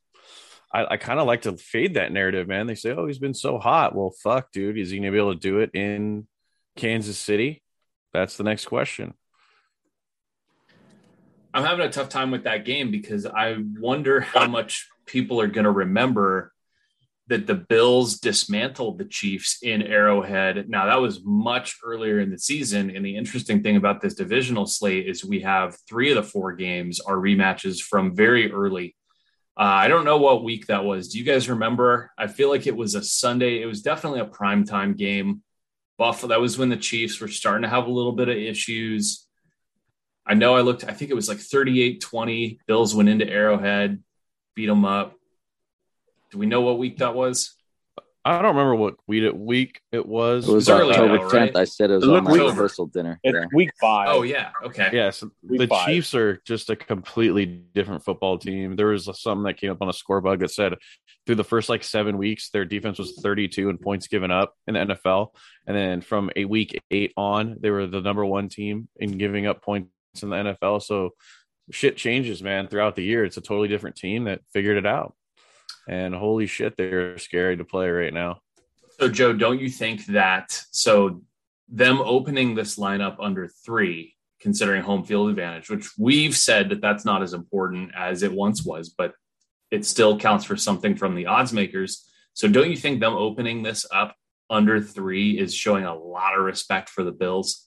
[0.73, 2.67] I, I kind of like to fade that narrative, man.
[2.67, 5.35] They say, "Oh, he's been so hot." Well, fuck, dude, is he gonna be able
[5.35, 6.27] to do it in
[6.77, 7.63] Kansas City?
[8.13, 9.15] That's the next question.
[11.57, 15.47] I'm having a tough time with that game because I wonder how much people are
[15.47, 16.53] going to remember
[17.29, 20.69] that the Bills dismantled the Chiefs in Arrowhead.
[20.69, 22.95] Now, that was much earlier in the season.
[22.95, 26.53] And the interesting thing about this divisional slate is we have three of the four
[26.53, 28.95] games are rematches from very early.
[29.59, 31.09] Uh, I don't know what week that was.
[31.09, 32.13] Do you guys remember?
[32.17, 33.61] I feel like it was a Sunday.
[33.61, 35.43] It was definitely a primetime game.
[35.99, 39.27] Buffalo, that was when the Chiefs were starting to have a little bit of issues.
[40.27, 42.61] I know I looked, I think it was like 38 20.
[42.67, 44.03] Bills went into Arrowhead,
[44.55, 45.15] beat them up.
[46.31, 47.57] Do we know what week that was?
[48.27, 50.49] I don't remember what week it, week it was.
[50.49, 51.33] It was, October 10th.
[51.33, 51.57] Right?
[51.57, 53.21] I said it was on my rehearsal dinner.
[53.23, 53.45] It's yeah.
[53.55, 54.09] week five.
[54.11, 54.51] Oh, yeah.
[54.65, 54.91] Okay.
[54.93, 55.23] Yes.
[55.49, 55.87] Yeah, the five.
[55.87, 58.75] Chiefs are just a completely different football team.
[58.75, 60.75] There was something that came up on a score bug that said
[61.25, 64.75] through the first like seven weeks, their defense was 32 and points given up in
[64.75, 65.29] the NFL.
[65.67, 69.47] And then from a week eight on, they were the number one team in giving
[69.47, 70.83] up points in the NFL.
[70.83, 71.11] So
[71.71, 73.25] shit changes, man, throughout the year.
[73.25, 75.15] It's a totally different team that figured it out.
[75.89, 78.41] And holy shit, they're scary to play right now.
[78.99, 81.23] So, Joe, don't you think that so
[81.69, 87.05] them opening this lineup under three, considering home field advantage, which we've said that that's
[87.05, 89.13] not as important as it once was, but
[89.71, 92.09] it still counts for something from the odds makers.
[92.33, 94.17] So, don't you think them opening this up
[94.49, 97.67] under three is showing a lot of respect for the Bills?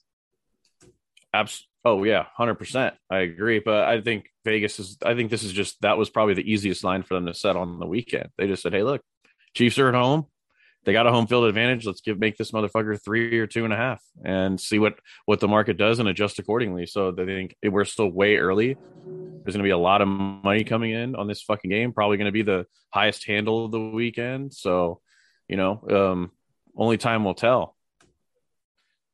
[1.32, 1.69] Absolutely.
[1.84, 2.94] Oh yeah, hundred percent.
[3.10, 4.98] I agree, but I think Vegas is.
[5.04, 7.56] I think this is just that was probably the easiest line for them to set
[7.56, 8.28] on the weekend.
[8.36, 9.00] They just said, "Hey, look,
[9.54, 10.26] Chiefs are at home.
[10.84, 11.86] They got a home field advantage.
[11.86, 15.40] Let's give make this motherfucker three or two and a half, and see what what
[15.40, 18.74] the market does and adjust accordingly." So they think we're still way early.
[18.74, 21.94] There's going to be a lot of money coming in on this fucking game.
[21.94, 24.52] Probably going to be the highest handle of the weekend.
[24.52, 25.00] So,
[25.48, 26.32] you know, um,
[26.76, 27.74] only time will tell.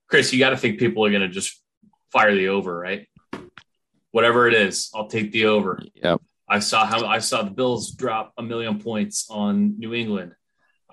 [0.08, 1.62] Chris, you got to think people are going to just
[2.12, 3.06] fire the over, right?
[4.10, 5.80] Whatever it is, I'll take the over.
[5.94, 6.20] Yep.
[6.48, 10.32] I saw how I saw the Bills drop a million points on New England.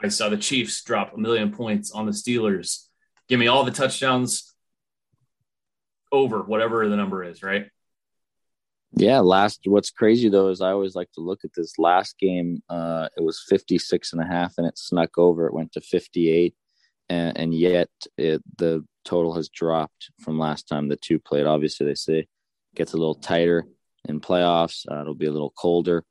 [0.02, 2.88] I saw the Chiefs drop a million points on the Steelers.
[3.30, 4.54] Give me all the touchdowns
[6.12, 7.67] over whatever the number is, right?
[8.95, 12.62] Yeah, last what's crazy though is I always like to look at this last game.
[12.69, 15.47] Uh it was 56 and a half and it snuck over.
[15.47, 16.54] It went to 58
[17.10, 21.46] and, and yet it, the total has dropped from last time the two played.
[21.46, 22.28] Obviously, they say
[22.76, 23.66] gets a little tighter
[24.08, 24.86] in playoffs.
[24.89, 26.04] Uh, it'll be a little colder,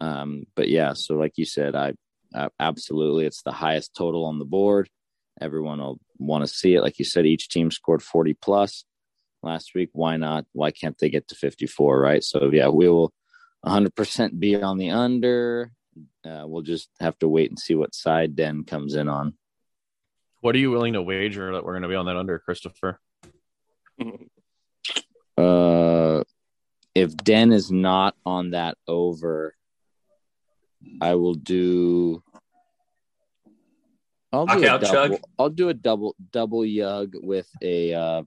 [0.00, 0.92] um, but yeah.
[0.94, 1.94] So, like you said, I,
[2.58, 4.88] absolutely it's the highest total on the board.
[5.40, 6.82] Everyone will want to see it.
[6.82, 8.84] Like you said, each team scored forty plus
[9.42, 9.90] last week.
[9.92, 10.46] Why not?
[10.52, 12.00] Why can't they get to fifty four?
[12.00, 12.24] Right.
[12.24, 13.12] So yeah, we will
[13.66, 15.72] 100% be on the under.
[16.24, 19.34] Uh, we'll just have to wait and see what side Den comes in on.
[20.46, 23.00] What are you willing to wager that we're going to be on that under, Christopher?
[25.36, 26.24] Uh,
[26.94, 29.54] if Den is not on that over,
[30.98, 32.22] I will do.
[34.32, 34.86] I'll do a double.
[34.86, 35.20] Chug.
[35.38, 38.22] I'll do a double double yug with a uh,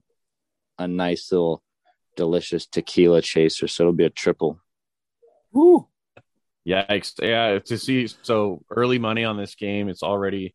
[0.78, 1.64] a nice little
[2.16, 3.66] delicious tequila chaser.
[3.66, 4.60] So it'll be a triple.
[5.50, 5.88] Woo!
[6.64, 7.14] Yikes!
[7.20, 9.88] Yeah, to see so early money on this game.
[9.88, 10.54] It's already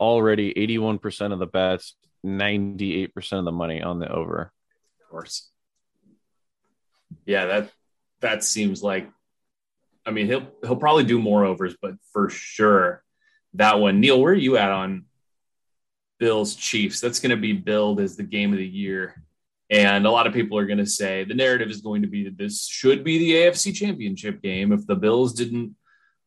[0.00, 4.52] already 81% of the bets 98% of the money on the over.
[5.02, 5.50] Of course.
[7.26, 7.70] Yeah, that
[8.20, 9.08] that seems like
[10.04, 13.02] I mean he'll he'll probably do more overs, but for sure
[13.54, 14.00] that one.
[14.00, 15.04] Neil, where are you at on
[16.18, 17.00] Bills Chiefs?
[17.00, 19.22] That's going to be billed as the game of the year.
[19.70, 22.24] And a lot of people are going to say the narrative is going to be
[22.24, 24.72] that this should be the AFC championship game.
[24.72, 25.76] If the Bills didn't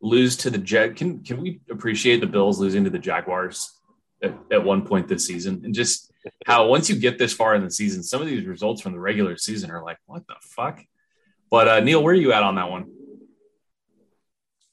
[0.02, 3.72] lose to the Jet, can, can we appreciate the Bills losing to the Jaguars
[4.22, 5.62] at, at one point this season?
[5.64, 6.12] And just
[6.46, 9.00] how once you get this far in the season, some of these results from the
[9.00, 10.82] regular season are like, what the fuck?
[11.50, 12.92] But uh, Neil, where are you at on that one?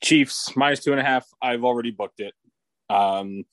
[0.03, 1.25] Chiefs minus two and a half.
[1.41, 2.35] I've already booked it.
[2.91, 3.45] Um,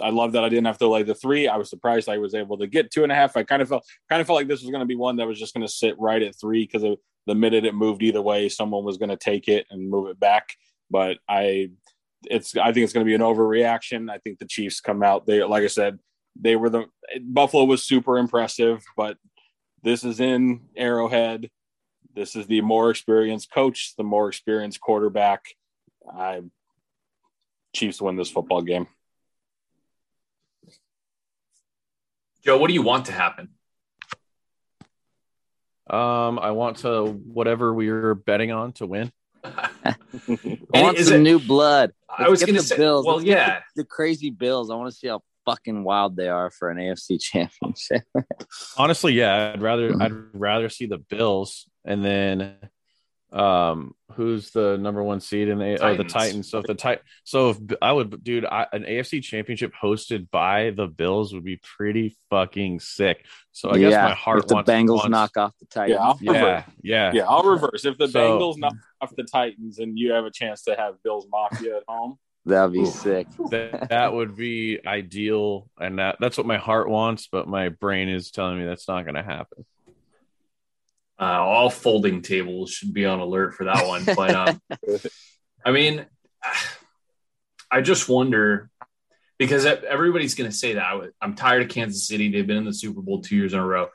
[0.00, 1.48] I love that I didn't have to lay the three.
[1.48, 3.36] I was surprised I was able to get two and a half.
[3.36, 5.26] I kind of felt kind of felt like this was going to be one that
[5.26, 6.82] was just going to sit right at three because
[7.26, 10.18] the minute it moved either way, someone was going to take it and move it
[10.20, 10.54] back.
[10.90, 11.70] But I,
[12.24, 14.10] it's I think it's going to be an overreaction.
[14.10, 15.26] I think the Chiefs come out.
[15.26, 15.98] They like I said,
[16.40, 16.86] they were the
[17.20, 19.16] Buffalo was super impressive, but
[19.82, 21.50] this is in Arrowhead.
[22.14, 25.44] This is the more experienced coach, the more experienced quarterback.
[26.10, 26.42] I
[27.74, 28.86] Chiefs win this football game.
[32.44, 33.50] Joe, what do you want to happen?
[35.88, 39.12] Um, I want to whatever we are betting on to win.
[39.44, 39.94] I
[40.74, 41.92] want some it, new blood.
[42.08, 43.06] Let's I was going to say, Bills.
[43.06, 44.70] well, Let's yeah, the, the, crazy Bills.
[44.70, 48.02] I want to see how fucking wild they are for an AFC championship.
[48.76, 52.56] Honestly, yeah, I'd rather I'd rather see the Bills and then
[53.36, 56.50] um who's the number one seed in the oh, the Titans.
[56.50, 60.70] So if the tight so if I would dude I, an AFC championship hosted by
[60.70, 63.26] the Bills would be pretty fucking sick.
[63.52, 66.20] So I yeah, guess my heart if the wants, Bengals wants, knock off the Titans.
[66.22, 67.26] Yeah, yeah, yeah, yeah.
[67.28, 67.84] I'll reverse.
[67.84, 71.02] If the so, Bengals knock off the Titans and you have a chance to have
[71.02, 72.86] Bills Mafia at home, that'd be Ooh.
[72.86, 73.26] sick.
[73.50, 78.08] that, that would be ideal, and that that's what my heart wants, but my brain
[78.08, 79.66] is telling me that's not going to happen.
[81.18, 84.04] Uh, all folding tables should be on alert for that one.
[84.04, 84.60] But um,
[85.64, 86.04] I mean,
[87.70, 88.70] I just wonder
[89.38, 92.30] because everybody's going to say that I'm tired of Kansas City.
[92.30, 93.88] They've been in the Super Bowl two years in a row.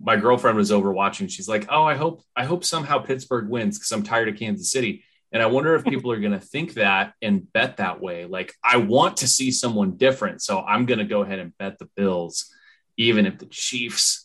[0.00, 1.28] My girlfriend was over watching.
[1.28, 4.70] She's like, "Oh, I hope I hope somehow Pittsburgh wins because I'm tired of Kansas
[4.70, 8.24] City." And I wonder if people are going to think that and bet that way.
[8.24, 11.78] Like, I want to see someone different, so I'm going to go ahead and bet
[11.78, 12.52] the Bills,
[12.96, 14.23] even if the Chiefs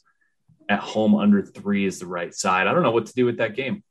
[0.70, 2.68] at home under three is the right side.
[2.68, 3.84] I don't know what to do with that game.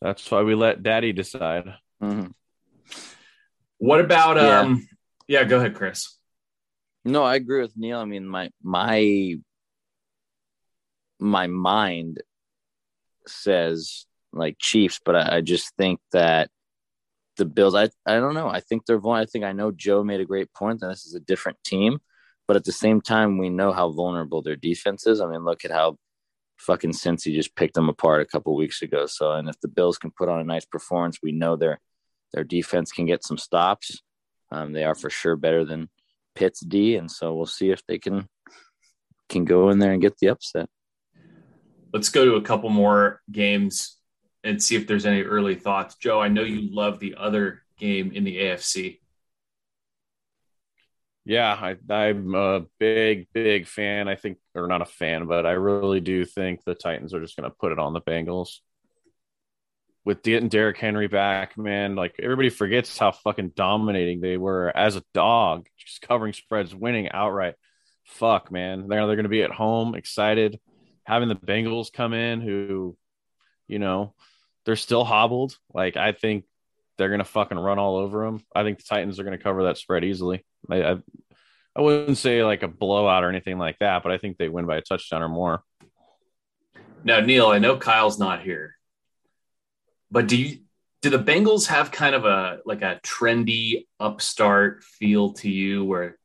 [0.00, 1.74] That's why we let Daddy decide.
[2.02, 2.28] Mm-hmm.
[3.78, 4.60] What about yeah.
[4.60, 4.88] um?
[5.26, 6.16] Yeah, go ahead, Chris.
[7.04, 7.98] No, I agree with Neil.
[7.98, 9.36] I mean, my my
[11.18, 12.22] my mind
[13.26, 16.48] says like Chiefs, but I, I just think that
[17.36, 17.74] the Bills.
[17.74, 18.48] I I don't know.
[18.48, 19.04] I think they're.
[19.08, 21.98] I think I know Joe made a great point that this is a different team.
[22.46, 25.20] But at the same time, we know how vulnerable their defense is.
[25.20, 25.96] I mean, look at how
[26.58, 29.06] fucking Cincy just picked them apart a couple weeks ago.
[29.06, 31.80] So, and if the Bills can put on a nice performance, we know their
[32.32, 34.00] their defense can get some stops.
[34.50, 35.88] Um, they are for sure better than
[36.34, 38.28] Pitt's D, and so we'll see if they can
[39.28, 40.68] can go in there and get the upset.
[41.92, 43.98] Let's go to a couple more games
[44.44, 45.96] and see if there's any early thoughts.
[45.96, 48.98] Joe, I know you love the other game in the AFC.
[51.24, 54.08] Yeah, I, I'm a big, big fan.
[54.08, 57.36] I think, or not a fan, but I really do think the Titans are just
[57.36, 58.58] going to put it on the Bengals.
[60.04, 64.96] With getting Derrick Henry back, man, like everybody forgets how fucking dominating they were as
[64.96, 67.54] a dog, just covering spreads, winning outright.
[68.04, 68.88] Fuck, man.
[68.88, 70.58] They're, they're going to be at home, excited,
[71.04, 72.96] having the Bengals come in who,
[73.68, 74.12] you know,
[74.64, 75.56] they're still hobbled.
[75.72, 76.46] Like, I think
[76.98, 78.42] they're going to fucking run all over them.
[78.54, 80.44] I think the Titans are going to cover that spread easily.
[80.70, 80.96] I, I,
[81.74, 84.66] I wouldn't say like a blowout or anything like that, but I think they win
[84.66, 85.62] by a touchdown or more.
[87.04, 88.76] Now, Neil, I know Kyle's not here,
[90.10, 90.58] but do you
[91.00, 96.16] do the Bengals have kind of a like a trendy upstart feel to you, where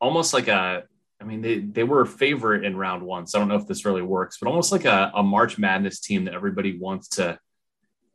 [0.00, 0.84] almost like a
[1.20, 3.26] I mean, they, they were a favorite in round one.
[3.26, 6.00] So I don't know if this really works, but almost like a, a March Madness
[6.00, 7.38] team that everybody wants to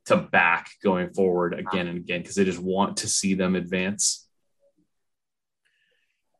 [0.05, 4.27] to back going forward again and again because they just want to see them advance.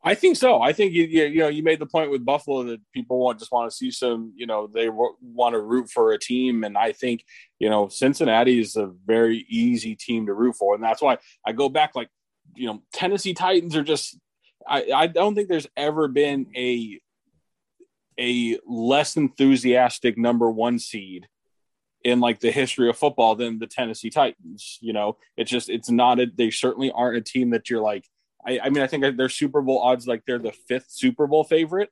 [0.08, 0.62] I think so.
[0.62, 3.52] I think you, you, know you made the point with Buffalo that people want just
[3.52, 6.78] want to see some you know they w- want to root for a team, and
[6.78, 7.26] I think
[7.58, 11.54] you know Cincinnati is a very easy team to root for, and that's why I
[11.54, 12.10] go back like
[12.56, 14.16] you know Tennessee Titans are just
[14.68, 17.00] I I don't think there's ever been a
[18.20, 21.28] a less enthusiastic number one seed
[22.06, 24.78] in like the history of football than the Tennessee Titans.
[24.80, 28.06] You know, it's just it's not a they certainly aren't a team that you're like
[28.46, 31.44] I, I mean, I think their Super Bowl odds like they're the fifth Super Bowl
[31.44, 31.90] favorite,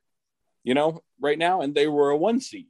[0.62, 2.68] you know, right now, and they were a one seed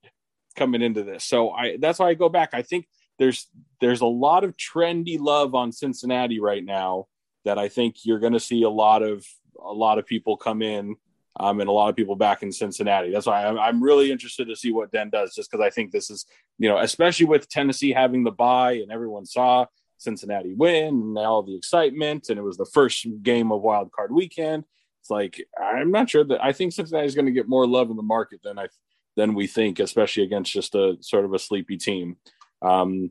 [0.57, 1.23] coming into this.
[1.23, 2.51] So I that's why I go back.
[2.55, 2.89] I think
[3.19, 3.47] there's
[3.81, 7.07] there's a lot of trendy love on Cincinnati right now
[7.45, 9.25] that I think you're going to see a lot of
[9.63, 10.97] a lot of people come in
[11.41, 13.11] um, and a lot of people back in Cincinnati.
[13.11, 15.91] That's why I'm, I'm really interested to see what Den does, just because I think
[15.91, 16.27] this is,
[16.59, 19.67] you know, especially with Tennessee having the bye and everyone saw
[19.99, 24.13] Cincinnati win and all the excitement, and it was the first game of Wild Card
[24.13, 24.65] Weekend.
[25.01, 27.91] It's like I'm not sure that I think Cincinnati is going to get more love
[27.91, 28.69] in the market than I
[29.17, 32.17] than we think, especially against just a sort of a sleepy team.
[32.63, 33.11] Um,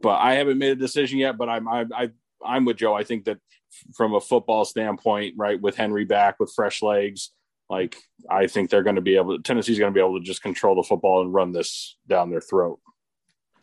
[0.00, 1.36] but I haven't made a decision yet.
[1.36, 2.10] But I'm I, I
[2.44, 2.94] I'm with Joe.
[2.94, 3.38] I think that
[3.94, 7.30] from a football standpoint, right, with Henry back with fresh legs,
[7.68, 7.96] like
[8.28, 9.40] I think they're going to be able.
[9.42, 12.40] Tennessee's going to be able to just control the football and run this down their
[12.40, 12.80] throat.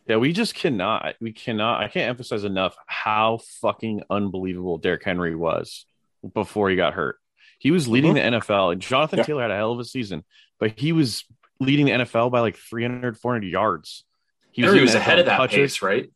[0.07, 1.16] Yeah, we just cannot.
[1.22, 1.84] We cannot.
[1.84, 5.86] I can't emphasize enough how fucking unbelievable Derrick Henry was
[6.34, 7.18] before he got hurt.
[7.60, 8.34] He was leading mm-hmm.
[8.34, 9.26] the NFL, and Jonathan yeah.
[9.26, 10.24] Taylor had a hell of a season,
[10.60, 11.26] but he was
[11.60, 14.03] leading the NFL by like 300, 400 yards.
[14.51, 15.55] He was, he was ahead of that touches.
[15.55, 16.12] pace, right?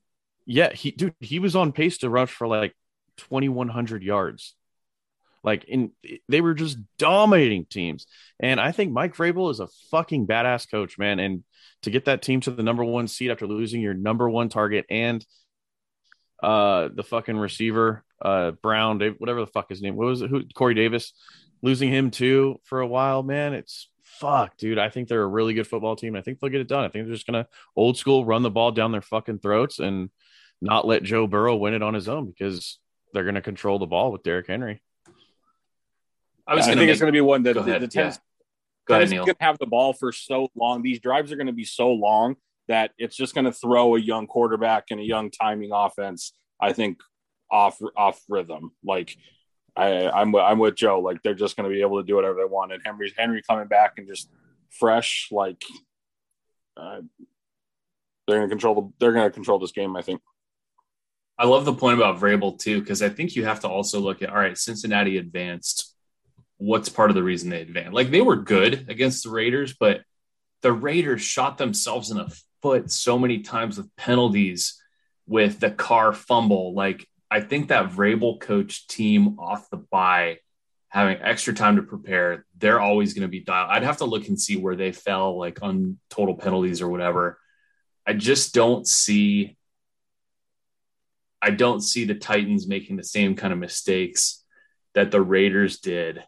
[0.46, 2.76] Yeah, he dude, he was on pace to rush for like
[3.18, 4.56] 2100 yards.
[5.44, 5.92] Like in
[6.30, 8.08] they were just dominating teams.
[8.40, 11.20] And I think Mike Vrabel is a fucking badass coach, man.
[11.20, 11.44] And
[11.82, 14.86] to get that team to the number one seed after losing your number one target
[14.90, 15.26] and
[16.42, 20.30] uh the fucking receiver, uh Brown, Dave, whatever the fuck his name what was it,
[20.30, 21.12] who Corey Davis,
[21.62, 23.54] losing him too for a while, man.
[23.54, 24.80] It's fuck, dude.
[24.80, 26.16] I think they're a really good football team.
[26.16, 26.86] I think they'll get it done.
[26.86, 30.10] I think they're just gonna old school run the ball down their fucking throats and
[30.62, 32.80] not let Joe Burrow win it on his own because
[33.14, 34.82] they're gonna control the ball with Derrick Henry.
[36.48, 36.66] I was.
[36.66, 36.90] I think make...
[36.90, 38.20] it's going to be one that the, the Tennessee,
[38.90, 38.98] yeah.
[39.08, 40.82] going to have the ball for so long.
[40.82, 42.36] These drives are going to be so long
[42.68, 46.34] that it's just going to throw a young quarterback and a young timing offense.
[46.60, 47.00] I think
[47.50, 48.72] off off rhythm.
[48.84, 49.16] Like
[49.76, 51.00] I, I'm I'm with Joe.
[51.00, 52.74] Like they're just going to be able to do whatever they want.
[52.74, 54.30] And Henry Henry coming back and just
[54.70, 55.30] fresh.
[55.32, 55.64] Like
[56.76, 57.02] uh,
[58.28, 59.96] they're going to control the they're going to control this game.
[59.96, 60.22] I think.
[61.38, 64.22] I love the point about Vrabel too, because I think you have to also look
[64.22, 64.58] at all right.
[64.58, 65.94] Cincinnati advanced
[66.58, 67.94] what's part of the reason they advanced.
[67.94, 70.02] Like they were good against the Raiders, but
[70.62, 74.82] the Raiders shot themselves in the foot so many times with penalties,
[75.28, 76.74] with the Carr fumble.
[76.74, 80.38] Like I think that Vrabel coach team off the bye,
[80.90, 83.72] having extra time to prepare, they're always going to be dialed.
[83.72, 87.40] I'd have to look and see where they fell, like on total penalties or whatever.
[88.06, 89.58] I just don't see.
[91.44, 94.44] I don't see the Titans making the same kind of mistakes
[94.94, 96.24] that the Raiders did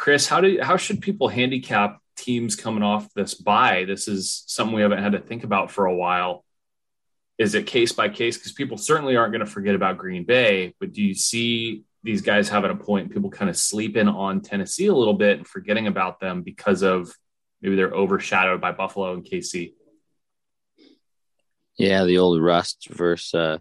[0.00, 3.84] Chris, how do how should people handicap teams coming off this bye?
[3.86, 6.42] This is something we haven't had to think about for a while.
[7.36, 8.38] Is it case by case?
[8.38, 12.22] Because people certainly aren't going to forget about Green Bay, but do you see these
[12.22, 13.12] guys having a point?
[13.12, 17.14] People kind of sleeping on Tennessee a little bit and forgetting about them because of
[17.60, 19.74] maybe they're overshadowed by Buffalo and KC.
[21.76, 23.58] Yeah, the old rust versus uh,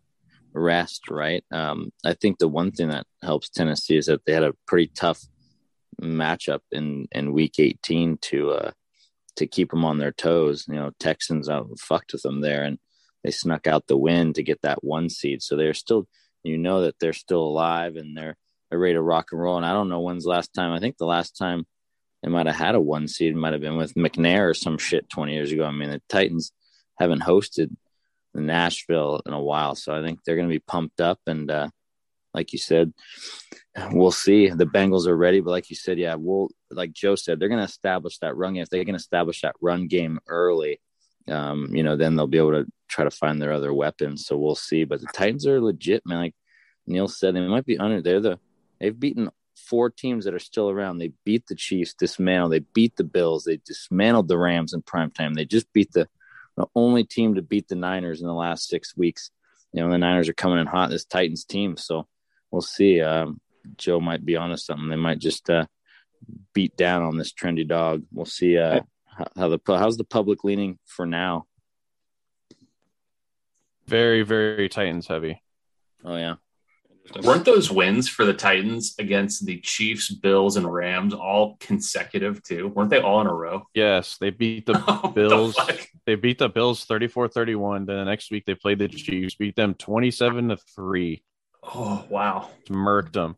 [0.53, 1.43] rest, right?
[1.51, 4.91] Um, I think the one thing that helps Tennessee is that they had a pretty
[4.95, 5.21] tough
[6.01, 8.71] matchup in in week 18 to uh
[9.35, 10.65] to keep them on their toes.
[10.67, 12.79] You know texans out fucked with them there and
[13.23, 15.41] they snuck out the win to get that one seed.
[15.41, 16.07] So they're still
[16.43, 18.37] you know that they're still alive and they're
[18.69, 19.57] they're ready to rock and roll.
[19.57, 21.65] And i don't know when's the last time i think the last time
[22.23, 25.09] they might have had a one seed might have been with mcnair or some shit
[25.09, 25.65] 20 years ago.
[25.65, 26.51] I mean the titans
[26.97, 27.75] haven't hosted
[28.33, 31.67] nashville in a while so i think they're going to be pumped up and uh
[32.33, 32.93] like you said
[33.91, 34.49] we'll see.
[34.49, 37.59] The Bengals are ready, but like you said, yeah, we'll like Joe said, they're going
[37.59, 38.63] to establish that run game.
[38.63, 40.79] If they can establish that run game early,
[41.27, 44.25] um, you know, then they'll be able to try to find their other weapons.
[44.25, 44.83] So we'll see.
[44.83, 46.19] But the Titans are legit, man.
[46.19, 46.35] Like
[46.87, 48.01] Neil said, they might be under.
[48.01, 48.39] They're the
[48.79, 50.97] they've beaten four teams that are still around.
[50.97, 52.53] They beat the Chiefs, dismantled.
[52.53, 53.43] They beat the Bills.
[53.43, 55.33] They dismantled the Rams in prime time.
[55.33, 56.07] They just beat the
[56.59, 59.31] the only team to beat the Niners in the last six weeks.
[59.71, 60.89] You know, the Niners are coming in hot.
[60.89, 62.05] This Titans team, so
[62.51, 62.99] we'll see.
[62.99, 63.39] Um,
[63.77, 64.89] Joe might be onto something.
[64.89, 65.67] They might just uh,
[66.53, 68.03] beat down on this trendy dog.
[68.11, 68.81] We'll see uh,
[69.37, 71.45] how the how's the public leaning for now.
[73.87, 75.41] Very very Titans heavy.
[76.03, 76.35] Oh yeah.
[77.23, 82.67] Weren't those wins for the Titans against the Chiefs, Bills, and Rams all consecutive too?
[82.67, 83.67] Weren't they all in a row?
[83.73, 85.55] Yes, they beat the oh, Bills.
[85.55, 87.85] The they beat the Bills 34-31.
[87.85, 91.23] Then the next week they played the Chiefs, beat them 27 to 3.
[91.63, 92.49] Oh, wow.
[92.69, 93.35] Murked them.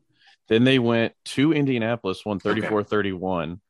[0.47, 3.61] Then they went to Indianapolis, won 34 31.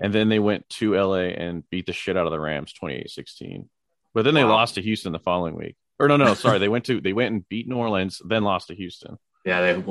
[0.00, 3.10] And then they went to LA and beat the shit out of the Rams 28
[3.10, 3.68] 16.
[4.14, 4.50] But then they wow.
[4.50, 5.76] lost to Houston the following week.
[5.98, 6.58] Or no, no, sorry.
[6.58, 9.18] they went to they went and beat New Orleans, then lost to Houston.
[9.48, 9.82] Yeah, they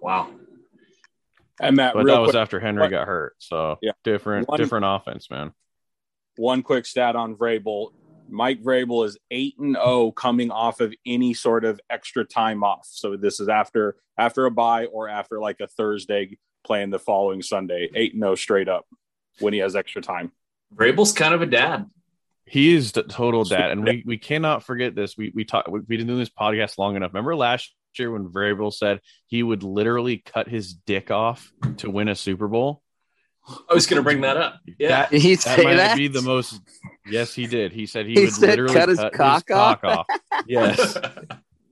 [0.00, 0.30] wow.
[1.60, 3.34] And Matt, But real that was quick, after Henry What- got hurt.
[3.38, 3.92] So Yeah.
[4.04, 5.52] different One- different offense, man.
[6.36, 7.92] one quick stat on Vrabel.
[8.28, 12.86] Mike Vrabel is eight and zero coming off of any sort of extra time off.
[12.86, 17.42] So this is after after a bye or after like a Thursday playing the following
[17.42, 17.90] Sunday.
[17.94, 18.86] Eight and zero straight up
[19.40, 20.30] when he has extra time.
[20.74, 21.90] Vrabel's kind of a dad.
[22.46, 25.16] He is the total dad, and we we cannot forget this.
[25.16, 25.68] We we talked.
[25.68, 27.12] We, we didn't do this podcast long enough.
[27.12, 32.08] Remember last year when Vrabel said he would literally cut his dick off to win
[32.08, 32.82] a Super Bowl?
[33.68, 34.60] I was going to bring that up.
[34.78, 35.08] Yeah.
[35.08, 35.96] That, he that might that?
[35.96, 36.60] be the most.
[37.06, 37.72] Yes, he did.
[37.72, 39.82] He said he, He would said literally cut his cock off?
[39.82, 40.06] off.
[40.46, 40.96] Yes,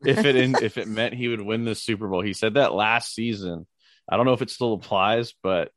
[0.05, 2.21] if it in, if it meant he would win the Super Bowl.
[2.23, 3.67] He said that last season.
[4.09, 5.71] I don't know if it still applies, but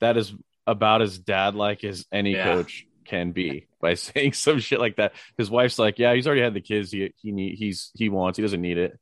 [0.00, 0.32] that is
[0.66, 2.44] about as dad like as any Yeah.
[2.44, 5.12] coach can be by saying some shit like that.
[5.38, 6.90] His wife's like, "Yeah, he's already had the kids.
[6.90, 8.36] He he need he's he wants.
[8.36, 8.98] He doesn't need it."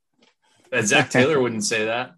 [0.83, 2.15] Zac Taylor wouldn't say that.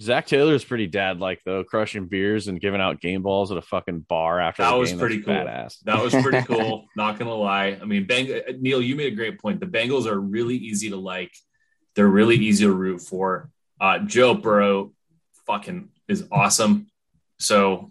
[0.00, 3.58] Zac Taylor is pretty dad like though, crushing beers and giving out game balls at
[3.58, 4.98] a fucking bar after That was game.
[5.00, 5.34] pretty That's cool.
[5.34, 5.78] Badass.
[5.84, 6.84] That was pretty cool.
[6.96, 7.78] Not gonna lie.
[7.80, 9.58] I mean, Bang- Neil, you made a great point.
[9.58, 11.32] The Bengals are really easy to like.
[11.96, 13.50] They're really easy to root for.
[13.80, 14.92] Uh, Joe Burrow,
[15.46, 16.86] fucking is awesome.
[17.40, 17.90] So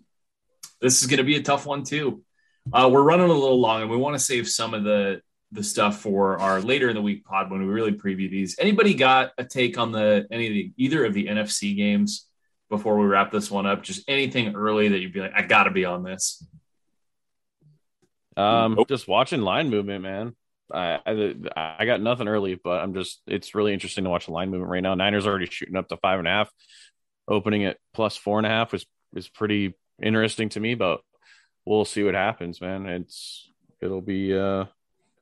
[0.80, 2.24] this is gonna be a tough one too.
[2.72, 5.22] Uh, we're running a little long, and we want to save some of the
[5.52, 8.58] the stuff for our later in the week pod when we really preview these.
[8.60, 12.28] Anybody got a take on the any of the either of the NFC games
[12.70, 13.82] before we wrap this one up?
[13.84, 16.46] Just anything early that you'd be like, I got to be on this.
[18.36, 18.88] Um, Nope.
[18.88, 20.36] just watching line movement, man.
[20.72, 24.34] I, I I got nothing early, but I'm just it's really interesting to watch the
[24.34, 24.96] line movement right now.
[24.96, 26.52] Niners already shooting up to five and a half,
[27.28, 28.86] opening at plus four and a half was
[29.16, 31.00] is pretty interesting to me, but
[31.66, 32.86] we'll see what happens, man.
[32.86, 33.50] It's
[33.82, 34.66] it'll be uh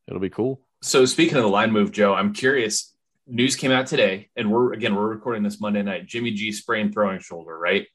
[0.08, 0.62] it'll be cool.
[0.82, 2.94] So speaking of the line move, Joe, I'm curious.
[3.28, 6.06] News came out today, and we're again we're recording this Monday night.
[6.06, 7.88] Jimmy G sprained throwing shoulder, right?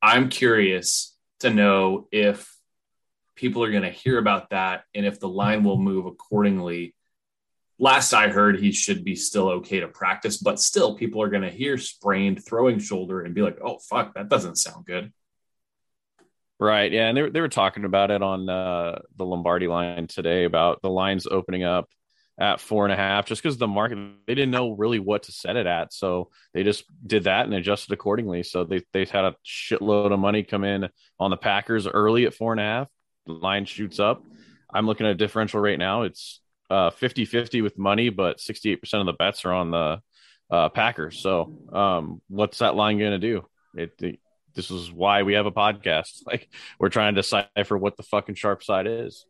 [0.00, 2.50] I'm curious to know if
[3.34, 6.94] people are going to hear about that and if the line will move accordingly.
[7.78, 11.42] Last I heard, he should be still okay to practice, but still, people are going
[11.42, 15.12] to hear sprained throwing shoulder and be like, "Oh fuck, that doesn't sound good."
[16.60, 16.90] Right.
[16.90, 17.08] Yeah.
[17.08, 20.82] And they were, they were talking about it on uh, the Lombardi line today about
[20.82, 21.88] the lines opening up
[22.38, 25.32] at four and a half, just because the market, they didn't know really what to
[25.32, 25.92] set it at.
[25.92, 28.42] So they just did that and adjusted accordingly.
[28.42, 30.88] So they, they had a shitload of money come in
[31.18, 32.88] on the Packers early at four and a half.
[33.26, 34.24] The line shoots up.
[34.72, 36.02] I'm looking at a differential right now.
[36.02, 36.40] It's
[36.70, 40.00] uh, 50 50 with money, but 68% of the bets are on the
[40.50, 41.18] uh, Packers.
[41.18, 43.46] So um, what's that line going to do?
[43.74, 44.20] It, it,
[44.58, 46.22] this is why we have a podcast.
[46.26, 46.48] Like
[46.80, 49.24] we're trying to decipher what the fucking sharp side is.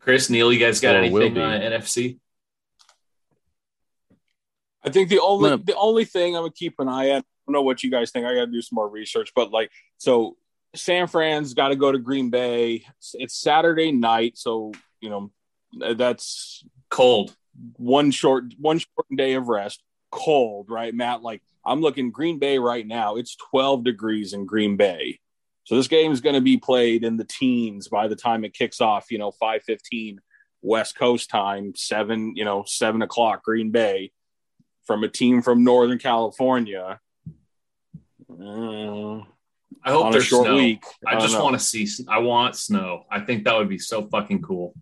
[0.00, 1.40] Chris, Neil, you guys got Or will anything be.
[1.40, 2.18] on NFC?
[4.84, 7.16] I think the only gonna- the only thing I'm gonna keep an eye on.
[7.18, 8.26] I don't know what you guys think.
[8.26, 10.36] I got to do some more research, but like, so
[10.74, 12.84] San Fran's got to go to Green Bay.
[12.98, 15.30] It's, it's Saturday night, so you know
[15.96, 17.34] that's Cold.
[17.76, 19.82] one short one short day of rest.
[20.10, 21.22] Cold, right, Matt?
[21.22, 23.16] Like I'm looking Green Bay right now.
[23.16, 25.20] It's 12 degrees in Green Bay,
[25.64, 28.54] so this game is going to be played in the teens by the time it
[28.54, 29.10] kicks off.
[29.10, 30.18] You know, 5:15
[30.62, 34.12] West Coast time, seven you know seven o'clock Green Bay
[34.84, 37.00] from a team from Northern California.
[38.30, 39.18] Uh,
[39.84, 40.56] I hope there's short snow.
[40.56, 40.84] week.
[41.06, 41.44] I don't just know.
[41.44, 41.86] want to see.
[42.08, 43.04] I want snow.
[43.10, 44.74] I think that would be so fucking cool.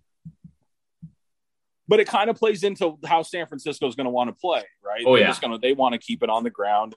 [1.91, 4.62] But it kind of plays into how San Francisco is going to want to play,
[4.82, 5.03] right?
[5.05, 5.26] Oh, They're yeah.
[5.26, 6.95] just going to they want to keep it on the ground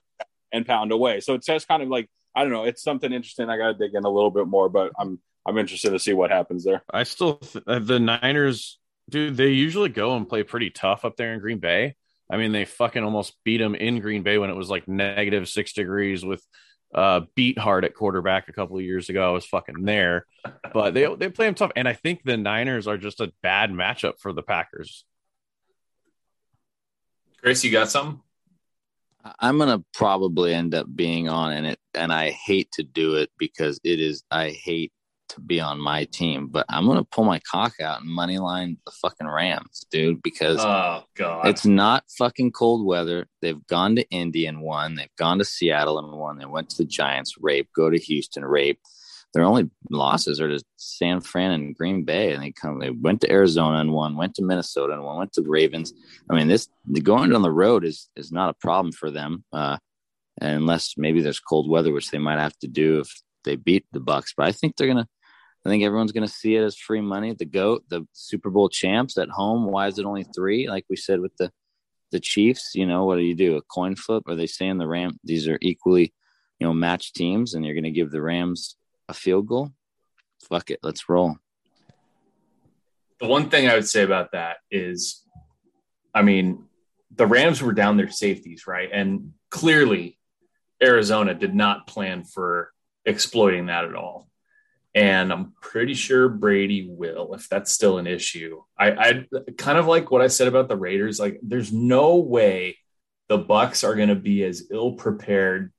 [0.52, 1.18] and pound away.
[1.18, 2.62] So it's just kind of like I don't know.
[2.62, 3.50] It's something interesting.
[3.50, 6.12] I got to dig in a little bit more, but I'm I'm interested to see
[6.12, 6.82] what happens there.
[6.92, 8.78] I still th- uh, the Niners,
[9.10, 9.36] dude.
[9.36, 11.96] They usually go and play pretty tough up there in Green Bay.
[12.30, 15.48] I mean, they fucking almost beat them in Green Bay when it was like negative
[15.48, 16.46] six degrees with
[16.94, 19.28] uh Beathard at quarterback a couple of years ago.
[19.28, 20.26] I was fucking there,
[20.72, 23.70] but they they play them tough, and I think the Niners are just a bad
[23.70, 25.04] matchup for the Packers.
[27.40, 28.22] Chris, you got some?
[29.40, 33.30] I'm gonna probably end up being on in it, and I hate to do it
[33.38, 34.22] because it is.
[34.30, 34.92] I hate
[35.30, 38.76] to be on my team, but I'm gonna pull my cock out and money line
[38.84, 41.46] the fucking Rams, dude, because Oh god.
[41.48, 43.26] it's not fucking cold weather.
[43.42, 44.94] They've gone to Indy and won.
[44.96, 46.38] They've gone to Seattle and won.
[46.38, 47.68] They went to the Giants, rape.
[47.74, 48.80] Go to Houston, rape.
[49.32, 52.78] Their only losses are to San Fran and Green Bay, and they come.
[52.78, 54.16] They went to Arizona and won.
[54.16, 55.18] Went to Minnesota and won.
[55.18, 55.92] Went to the Ravens.
[56.30, 56.68] I mean, this
[57.02, 59.78] going down the road is is not a problem for them, uh,
[60.40, 63.08] unless maybe there's cold weather, which they might have to do if
[63.42, 64.34] they beat the Bucks.
[64.36, 65.08] But I think they're gonna.
[65.64, 67.32] I think everyone's gonna see it as free money.
[67.32, 69.66] The goat, the Super Bowl champs at home.
[69.66, 70.68] Why is it only three?
[70.68, 71.50] Like we said with the
[72.14, 73.56] the Chiefs, you know, what do you do?
[73.56, 74.22] A coin flip?
[74.28, 75.18] Are they saying the Ram?
[75.24, 76.14] These are equally,
[76.60, 78.76] you know, matched teams, and you're going to give the Rams
[79.08, 79.72] a field goal?
[80.48, 81.36] Fuck it, let's roll.
[83.20, 85.24] The one thing I would say about that is,
[86.14, 86.66] I mean,
[87.10, 88.90] the Rams were down their safeties, right?
[88.92, 90.16] And clearly,
[90.80, 92.72] Arizona did not plan for
[93.04, 94.28] exploiting that at all.
[94.94, 98.62] And I'm pretty sure Brady will, if that's still an issue.
[98.78, 99.26] I, I
[99.58, 101.18] kind of like what I said about the Raiders.
[101.18, 102.78] Like, there's no way
[103.28, 105.72] the Bucks are going to be as ill prepared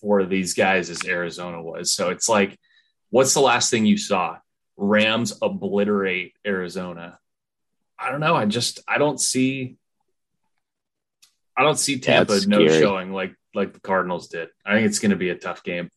[0.00, 1.92] for these guys as Arizona was.
[1.92, 2.58] So it's like,
[3.10, 4.38] what's the last thing you saw?
[4.76, 7.18] Rams obliterate Arizona.
[7.98, 8.34] I don't know.
[8.34, 9.76] I just I don't see
[11.56, 14.48] I don't see Tampa no showing like like the Cardinals did.
[14.64, 15.90] I think it's going to be a tough game.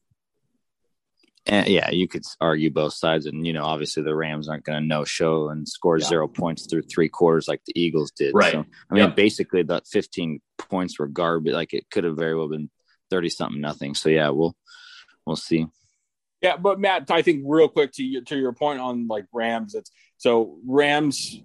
[1.47, 4.81] And yeah, you could argue both sides, and you know, obviously the Rams aren't going
[4.81, 6.05] to no show and score yeah.
[6.05, 8.33] zero points through three quarters like the Eagles did.
[8.33, 8.53] Right.
[8.53, 9.15] So, I mean, yep.
[9.15, 11.53] basically, that 15 points were garbage.
[11.53, 12.69] Like it could have very well been
[13.11, 13.93] 30 something nothing.
[13.93, 14.55] So yeah, we'll
[15.25, 15.67] we'll see.
[16.41, 19.75] Yeah, but Matt, I think real quick to you, to your point on like Rams,
[19.75, 21.39] it's so Rams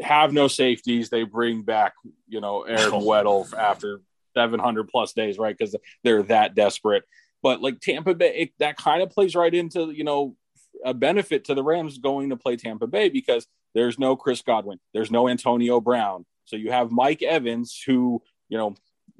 [0.00, 1.08] have no safeties.
[1.08, 1.94] They bring back,
[2.28, 3.00] you know, oh.
[3.00, 4.00] Weddle after
[4.36, 5.56] 700 plus days, right?
[5.56, 7.04] Because they're that desperate.
[7.44, 10.34] But like Tampa Bay, it, that kind of plays right into you know
[10.82, 14.80] a benefit to the Rams going to play Tampa Bay because there's no Chris Godwin,
[14.94, 18.74] there's no Antonio Brown, so you have Mike Evans who you know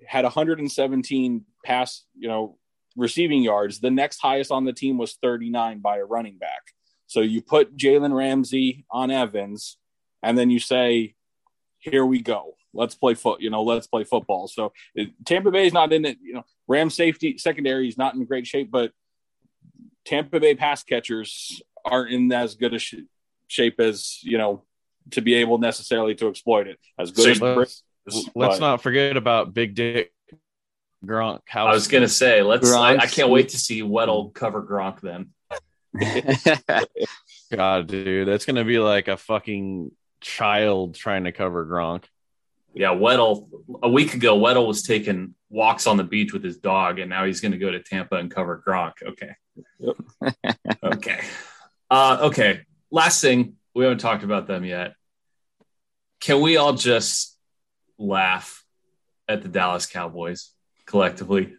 [0.07, 2.57] had 117 pass you know
[2.97, 3.81] receiving yards.
[3.81, 6.63] The next highest on the team was 39 by a running back.
[7.07, 9.77] So you put Jalen Ramsey on Evans,
[10.23, 11.15] and then you say,
[11.79, 13.41] "Here we go." Let's play foot.
[13.41, 14.49] You know, let's play football.
[14.49, 16.19] So it, Tampa Bay is not in it.
[16.23, 18.93] You know, Ram safety secondary is not in great shape, but
[20.05, 22.95] Tampa Bay pass catchers aren't in as good a sh-
[23.47, 24.63] shape as you know
[25.11, 27.83] to be able necessarily to exploit it as good so as.
[28.07, 30.13] Let's, let's not forget about Big Dick
[31.05, 31.41] Gronk.
[31.47, 32.71] How I was gonna say, let's.
[32.71, 35.31] I, I, can't wait to see Weddle cover Gronk then.
[37.53, 42.05] God, dude, that's gonna be like a fucking child trying to cover Gronk.
[42.75, 43.49] Yeah, Weddle.
[43.83, 47.25] A week ago, Weddle was taking walks on the beach with his dog, and now
[47.25, 48.95] he's going to go to Tampa and cover Gronk.
[49.03, 49.37] Okay.
[49.79, 50.57] Yep.
[50.83, 51.21] okay.
[51.89, 52.63] Uh, okay.
[52.91, 54.95] Last thing, we haven't talked about them yet.
[56.21, 57.39] Can we all just
[57.99, 58.65] laugh
[59.29, 60.51] at the Dallas Cowboys
[60.87, 61.55] collectively?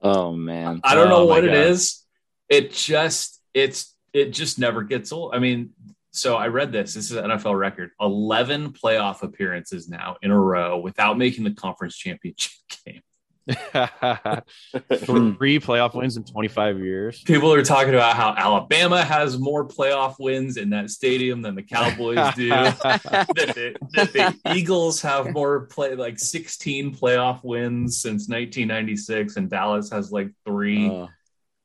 [0.00, 0.80] Oh man.
[0.84, 2.04] I don't know oh, what it is.
[2.48, 5.34] It just it's it just never gets old.
[5.34, 5.70] I mean,
[6.12, 6.94] so I read this.
[6.94, 7.90] This is an NFL record.
[8.00, 12.52] 11 playoff appearances now in a row without making the conference championship
[12.86, 13.02] game.
[15.04, 15.32] Hmm.
[15.34, 17.22] Three playoff wins in 25 years.
[17.22, 21.62] People are talking about how Alabama has more playoff wins in that stadium than the
[21.62, 22.48] Cowboys do.
[22.50, 29.50] that, the, that, the, Eagles have more play like 16 playoff wins since 1996, and
[29.50, 30.88] Dallas has like three.
[30.88, 31.08] Uh.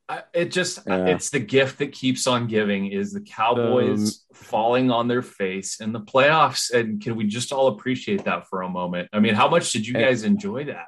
[0.10, 1.06] Uh it just yeah.
[1.08, 5.82] it's the gift that keeps on giving is the Cowboys um, falling on their face
[5.82, 9.10] in the playoffs and can we just all appreciate that for a moment?
[9.12, 10.86] I mean, how much did you guys enjoy that?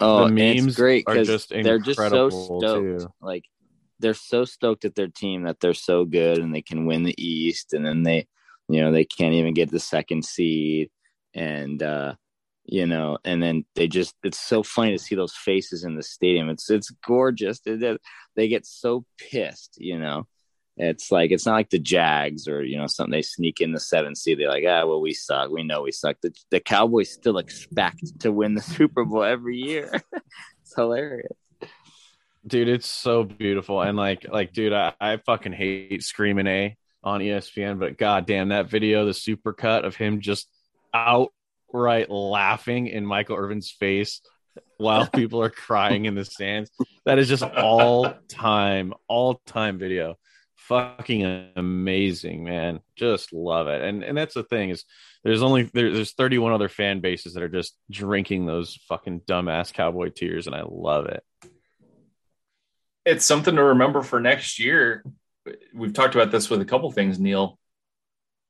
[0.00, 3.00] Oh, the memes great because just they're just so stoked.
[3.00, 3.12] Too.
[3.20, 3.44] Like
[4.00, 7.14] they're so stoked at their team that they're so good and they can win the
[7.16, 8.26] East and then they
[8.68, 10.90] you know they can't even get the second seed
[11.34, 12.14] and uh
[12.64, 16.02] you know and then they just it's so funny to see those faces in the
[16.02, 16.48] stadium.
[16.48, 17.60] It's it's gorgeous.
[17.60, 17.98] They,
[18.36, 20.26] they get so pissed you know.
[20.76, 23.80] It's like it's not like the jags or you know something they sneak in the
[23.80, 24.38] seven seed.
[24.38, 25.50] They're like ah well we suck.
[25.50, 26.16] We know we suck.
[26.22, 30.02] The, the cowboys still expect to win the super bowl every year.
[30.62, 31.36] It's hilarious.
[32.46, 33.82] Dude it's so beautiful.
[33.82, 38.50] And like like dude i, I fucking hate screaming a on espn but god damn
[38.50, 40.48] that video the super cut of him just
[40.94, 41.32] out
[41.72, 44.20] outright laughing in Michael Irvin's face
[44.76, 46.70] while people are crying in the stands.
[47.04, 50.16] That is just all time, all time video.
[50.56, 52.80] Fucking amazing, man.
[52.96, 53.82] Just love it.
[53.82, 54.84] And and that's the thing is
[55.24, 59.72] there's only there, there's 31 other fan bases that are just drinking those fucking dumbass
[59.72, 61.24] cowboy tears, and I love it.
[63.04, 65.04] It's something to remember for next year.
[65.74, 67.58] We've talked about this with a couple things, Neil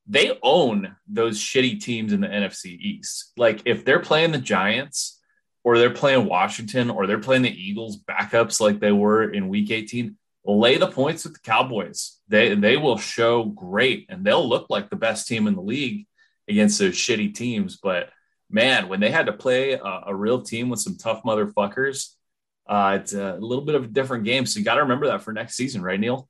[0.07, 3.33] they own those shitty teams in the NFC East.
[3.37, 5.21] Like if they're playing the Giants
[5.65, 9.71] or they're playing Washington or they're playing the Eagles backups like they were in week
[9.71, 12.19] 18, lay the points with the Cowboys.
[12.29, 16.07] They they will show great and they'll look like the best team in the league
[16.49, 17.77] against those shitty teams.
[17.77, 18.11] But
[18.51, 22.09] man, when they had to play a, a real team with some tough motherfuckers,
[22.69, 24.47] uh, it's a little bit of a different game.
[24.47, 26.29] So you got to remember that for next season, right, Neil?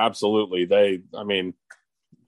[0.00, 0.64] Absolutely.
[0.64, 1.54] They, I mean,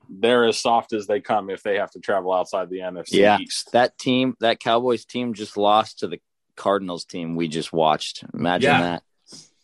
[0.09, 3.39] they're as soft as they come if they have to travel outside the NFC Yeah.
[3.39, 3.73] East.
[3.73, 6.21] That team, that Cowboys team, just lost to the
[6.55, 8.25] Cardinals team we just watched.
[8.35, 8.99] Imagine Yeah.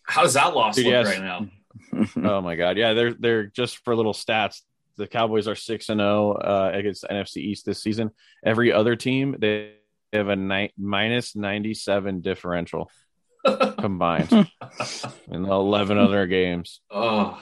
[0.04, 1.06] How does that loss Dude, look yes.
[1.06, 1.46] right now?
[2.16, 4.62] Oh my god, yeah, they're they're just for little stats.
[4.96, 8.10] The Cowboys are six and zero uh, against NFC East this season.
[8.44, 9.74] Every other team they
[10.12, 12.90] have a ni- minus ninety seven differential
[13.78, 14.32] combined
[15.30, 17.40] in eleven other games, Oh,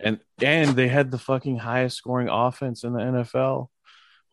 [0.00, 3.68] and and they had the fucking highest scoring offense in the NFL.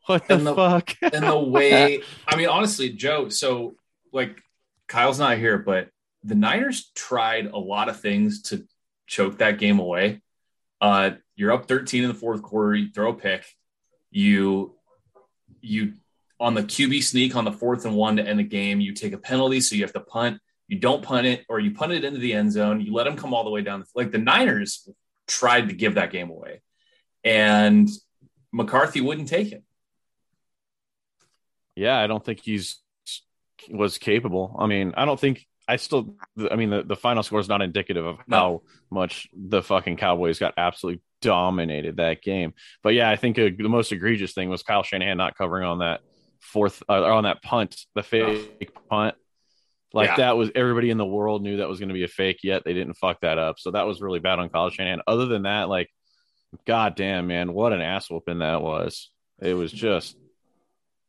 [0.05, 0.95] What the, the- fuck?
[1.01, 3.29] and the way I mean, honestly, Joe.
[3.29, 3.75] So,
[4.11, 4.41] like,
[4.87, 5.89] Kyle's not here, but
[6.23, 8.65] the Niners tried a lot of things to
[9.07, 10.21] choke that game away.
[10.81, 12.75] Uh, you're up 13 in the fourth quarter.
[12.75, 13.45] You throw a pick.
[14.11, 14.75] You
[15.61, 15.93] you
[16.39, 18.81] on the QB sneak on the fourth and one to end the game.
[18.81, 20.39] You take a penalty, so you have to punt.
[20.67, 22.81] You don't punt it, or you punt it into the end zone.
[22.81, 23.83] You let them come all the way down.
[23.95, 24.87] Like the Niners
[25.27, 26.61] tried to give that game away,
[27.23, 27.89] and
[28.51, 29.63] McCarthy wouldn't take it.
[31.75, 32.79] Yeah, I don't think he's
[33.69, 34.55] was capable.
[34.59, 36.15] I mean, I don't think I still.
[36.51, 38.37] I mean, the, the final score is not indicative of No.
[38.37, 38.61] how
[38.91, 42.53] much the fucking Cowboys got absolutely dominated that game.
[42.83, 45.79] But yeah, I think uh the most egregious thing was Kyle Shanahan not covering on
[45.79, 46.01] that
[46.41, 49.15] fourth uh, on that punt, the fake punt.
[49.93, 50.15] Like Yeah.
[50.17, 52.39] that was everybody in the world knew that was going to be a fake.
[52.43, 53.59] Yet they didn't fuck that up.
[53.59, 55.01] So that was really bad on Kyle Shanahan.
[55.07, 55.89] Other than that, like,
[56.65, 59.11] god damn man, what an ass whooping that was.
[59.41, 60.17] It was just,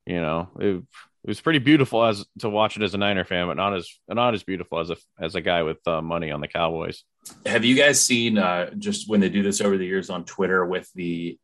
[0.06, 3.46] you know, it, it was pretty beautiful as to watch it as a Niner fan,
[3.46, 6.42] but not as not as beautiful as a as a guy with uh, money on
[6.42, 7.04] the Cowboys.
[7.46, 10.66] Have you guys seen uh, just when they do this over the years on Twitter
[10.66, 11.38] with the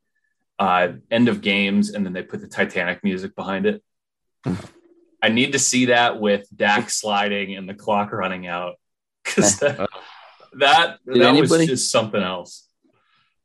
[0.59, 3.83] uh, end of games and then they put the Titanic music behind it?
[5.23, 8.75] I need to see that with Dak sliding and the clock running out
[9.25, 9.89] because that
[10.55, 12.67] that, Did that was just something else.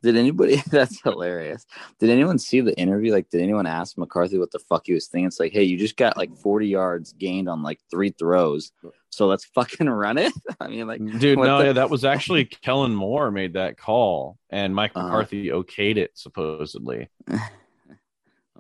[0.01, 0.61] Did anybody?
[0.69, 1.65] That's hilarious.
[1.99, 3.11] Did anyone see the interview?
[3.11, 5.25] Like, did anyone ask McCarthy what the fuck he was thinking?
[5.25, 8.71] It's like, hey, you just got like 40 yards gained on like three throws,
[9.09, 10.31] so let's fucking run it.
[10.59, 14.37] I mean, like, Dude, no, the- yeah, that was actually Kellen Moore made that call,
[14.51, 15.07] and Mike Uh-huh.
[15.07, 17.09] McCarthy okayed it supposedly.
[17.31, 17.39] oh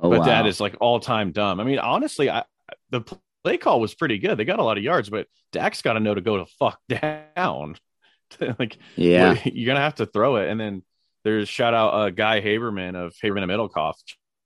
[0.09, 0.25] but wow.
[0.25, 1.59] that is like all time dumb.
[1.59, 2.43] I mean, honestly, I
[3.03, 4.37] the play call was pretty good.
[4.37, 6.79] They got a lot of yards, but Dak's got to know to go to fuck
[6.89, 7.75] down.
[8.59, 10.49] like, yeah, you're gonna have to throw it.
[10.49, 10.83] And then
[11.23, 13.93] there's shout out uh, Guy Haberman of Haberman and Middlekauff.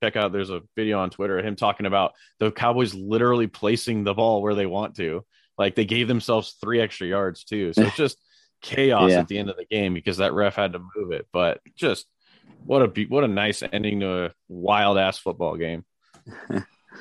[0.04, 4.04] Check out there's a video on Twitter of him talking about the Cowboys literally placing
[4.04, 5.26] the ball where they want to.
[5.58, 7.74] Like they gave themselves three extra yards too.
[7.74, 8.18] So it's just
[8.62, 9.20] chaos Yeah.
[9.20, 11.28] at the end of the game because that ref had to move it.
[11.34, 12.06] But just
[12.66, 15.84] what a be- what a nice ending to a wild ass football game.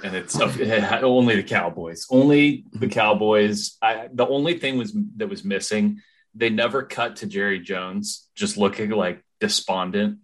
[0.03, 0.39] And it's
[1.03, 2.07] only the Cowboys.
[2.11, 2.89] Only the mm-hmm.
[2.89, 3.77] Cowboys.
[3.83, 6.01] I, the only thing was that was missing.
[6.35, 10.19] They never cut to Jerry Jones just looking like despondent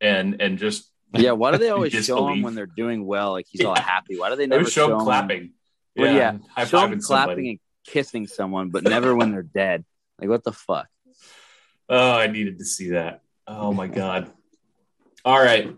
[0.00, 1.32] and and just yeah.
[1.32, 3.32] Why do they always show him when they're doing well?
[3.32, 4.18] Like he's all happy.
[4.18, 5.52] Why do they they never would show him him- clapping.
[5.96, 7.50] Well, yeah, high show him clapping somebody.
[7.50, 9.84] and kissing someone, but never when they're dead.
[10.18, 10.88] Like, what the fuck?
[11.88, 13.22] Oh, I needed to see that.
[13.46, 14.30] Oh my god.
[15.24, 15.74] All right,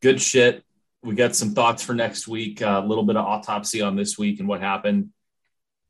[0.00, 0.64] good shit.
[1.02, 2.60] We got some thoughts for next week.
[2.60, 5.10] A little bit of autopsy on this week and what happened.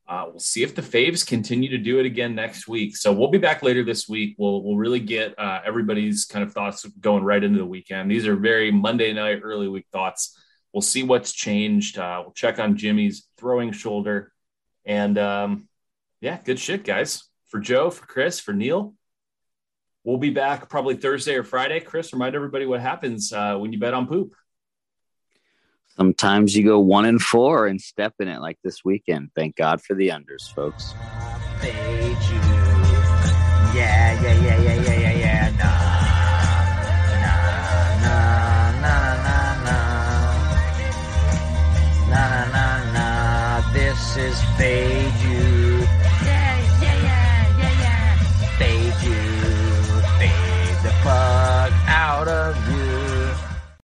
[0.07, 2.97] Uh, we'll see if the Faves continue to do it again next week.
[2.97, 4.35] So we'll be back later this week.
[4.37, 8.11] We'll we'll really get uh, everybody's kind of thoughts going right into the weekend.
[8.11, 10.37] These are very Monday night, early week thoughts.
[10.73, 11.97] We'll see what's changed.
[11.97, 14.33] Uh, we'll check on Jimmy's throwing shoulder,
[14.85, 15.69] and um,
[16.19, 17.23] yeah, good shit, guys.
[17.47, 18.93] For Joe, for Chris, for Neil.
[20.03, 21.79] We'll be back probably Thursday or Friday.
[21.79, 24.35] Chris, remind everybody what happens uh, when you bet on poop.
[25.97, 29.31] Sometimes you go one and four and step in it like this weekend.
[29.35, 30.93] Thank God for the unders, folks.
[33.73, 35.49] Yeah, yeah, yeah, yeah, yeah, yeah.
[35.59, 35.65] Nah,
[37.21, 37.37] nah,
[38.01, 39.89] nah, nah, nah, nah.
[42.09, 43.73] Nah, nah, nah.
[43.73, 45.13] This is fade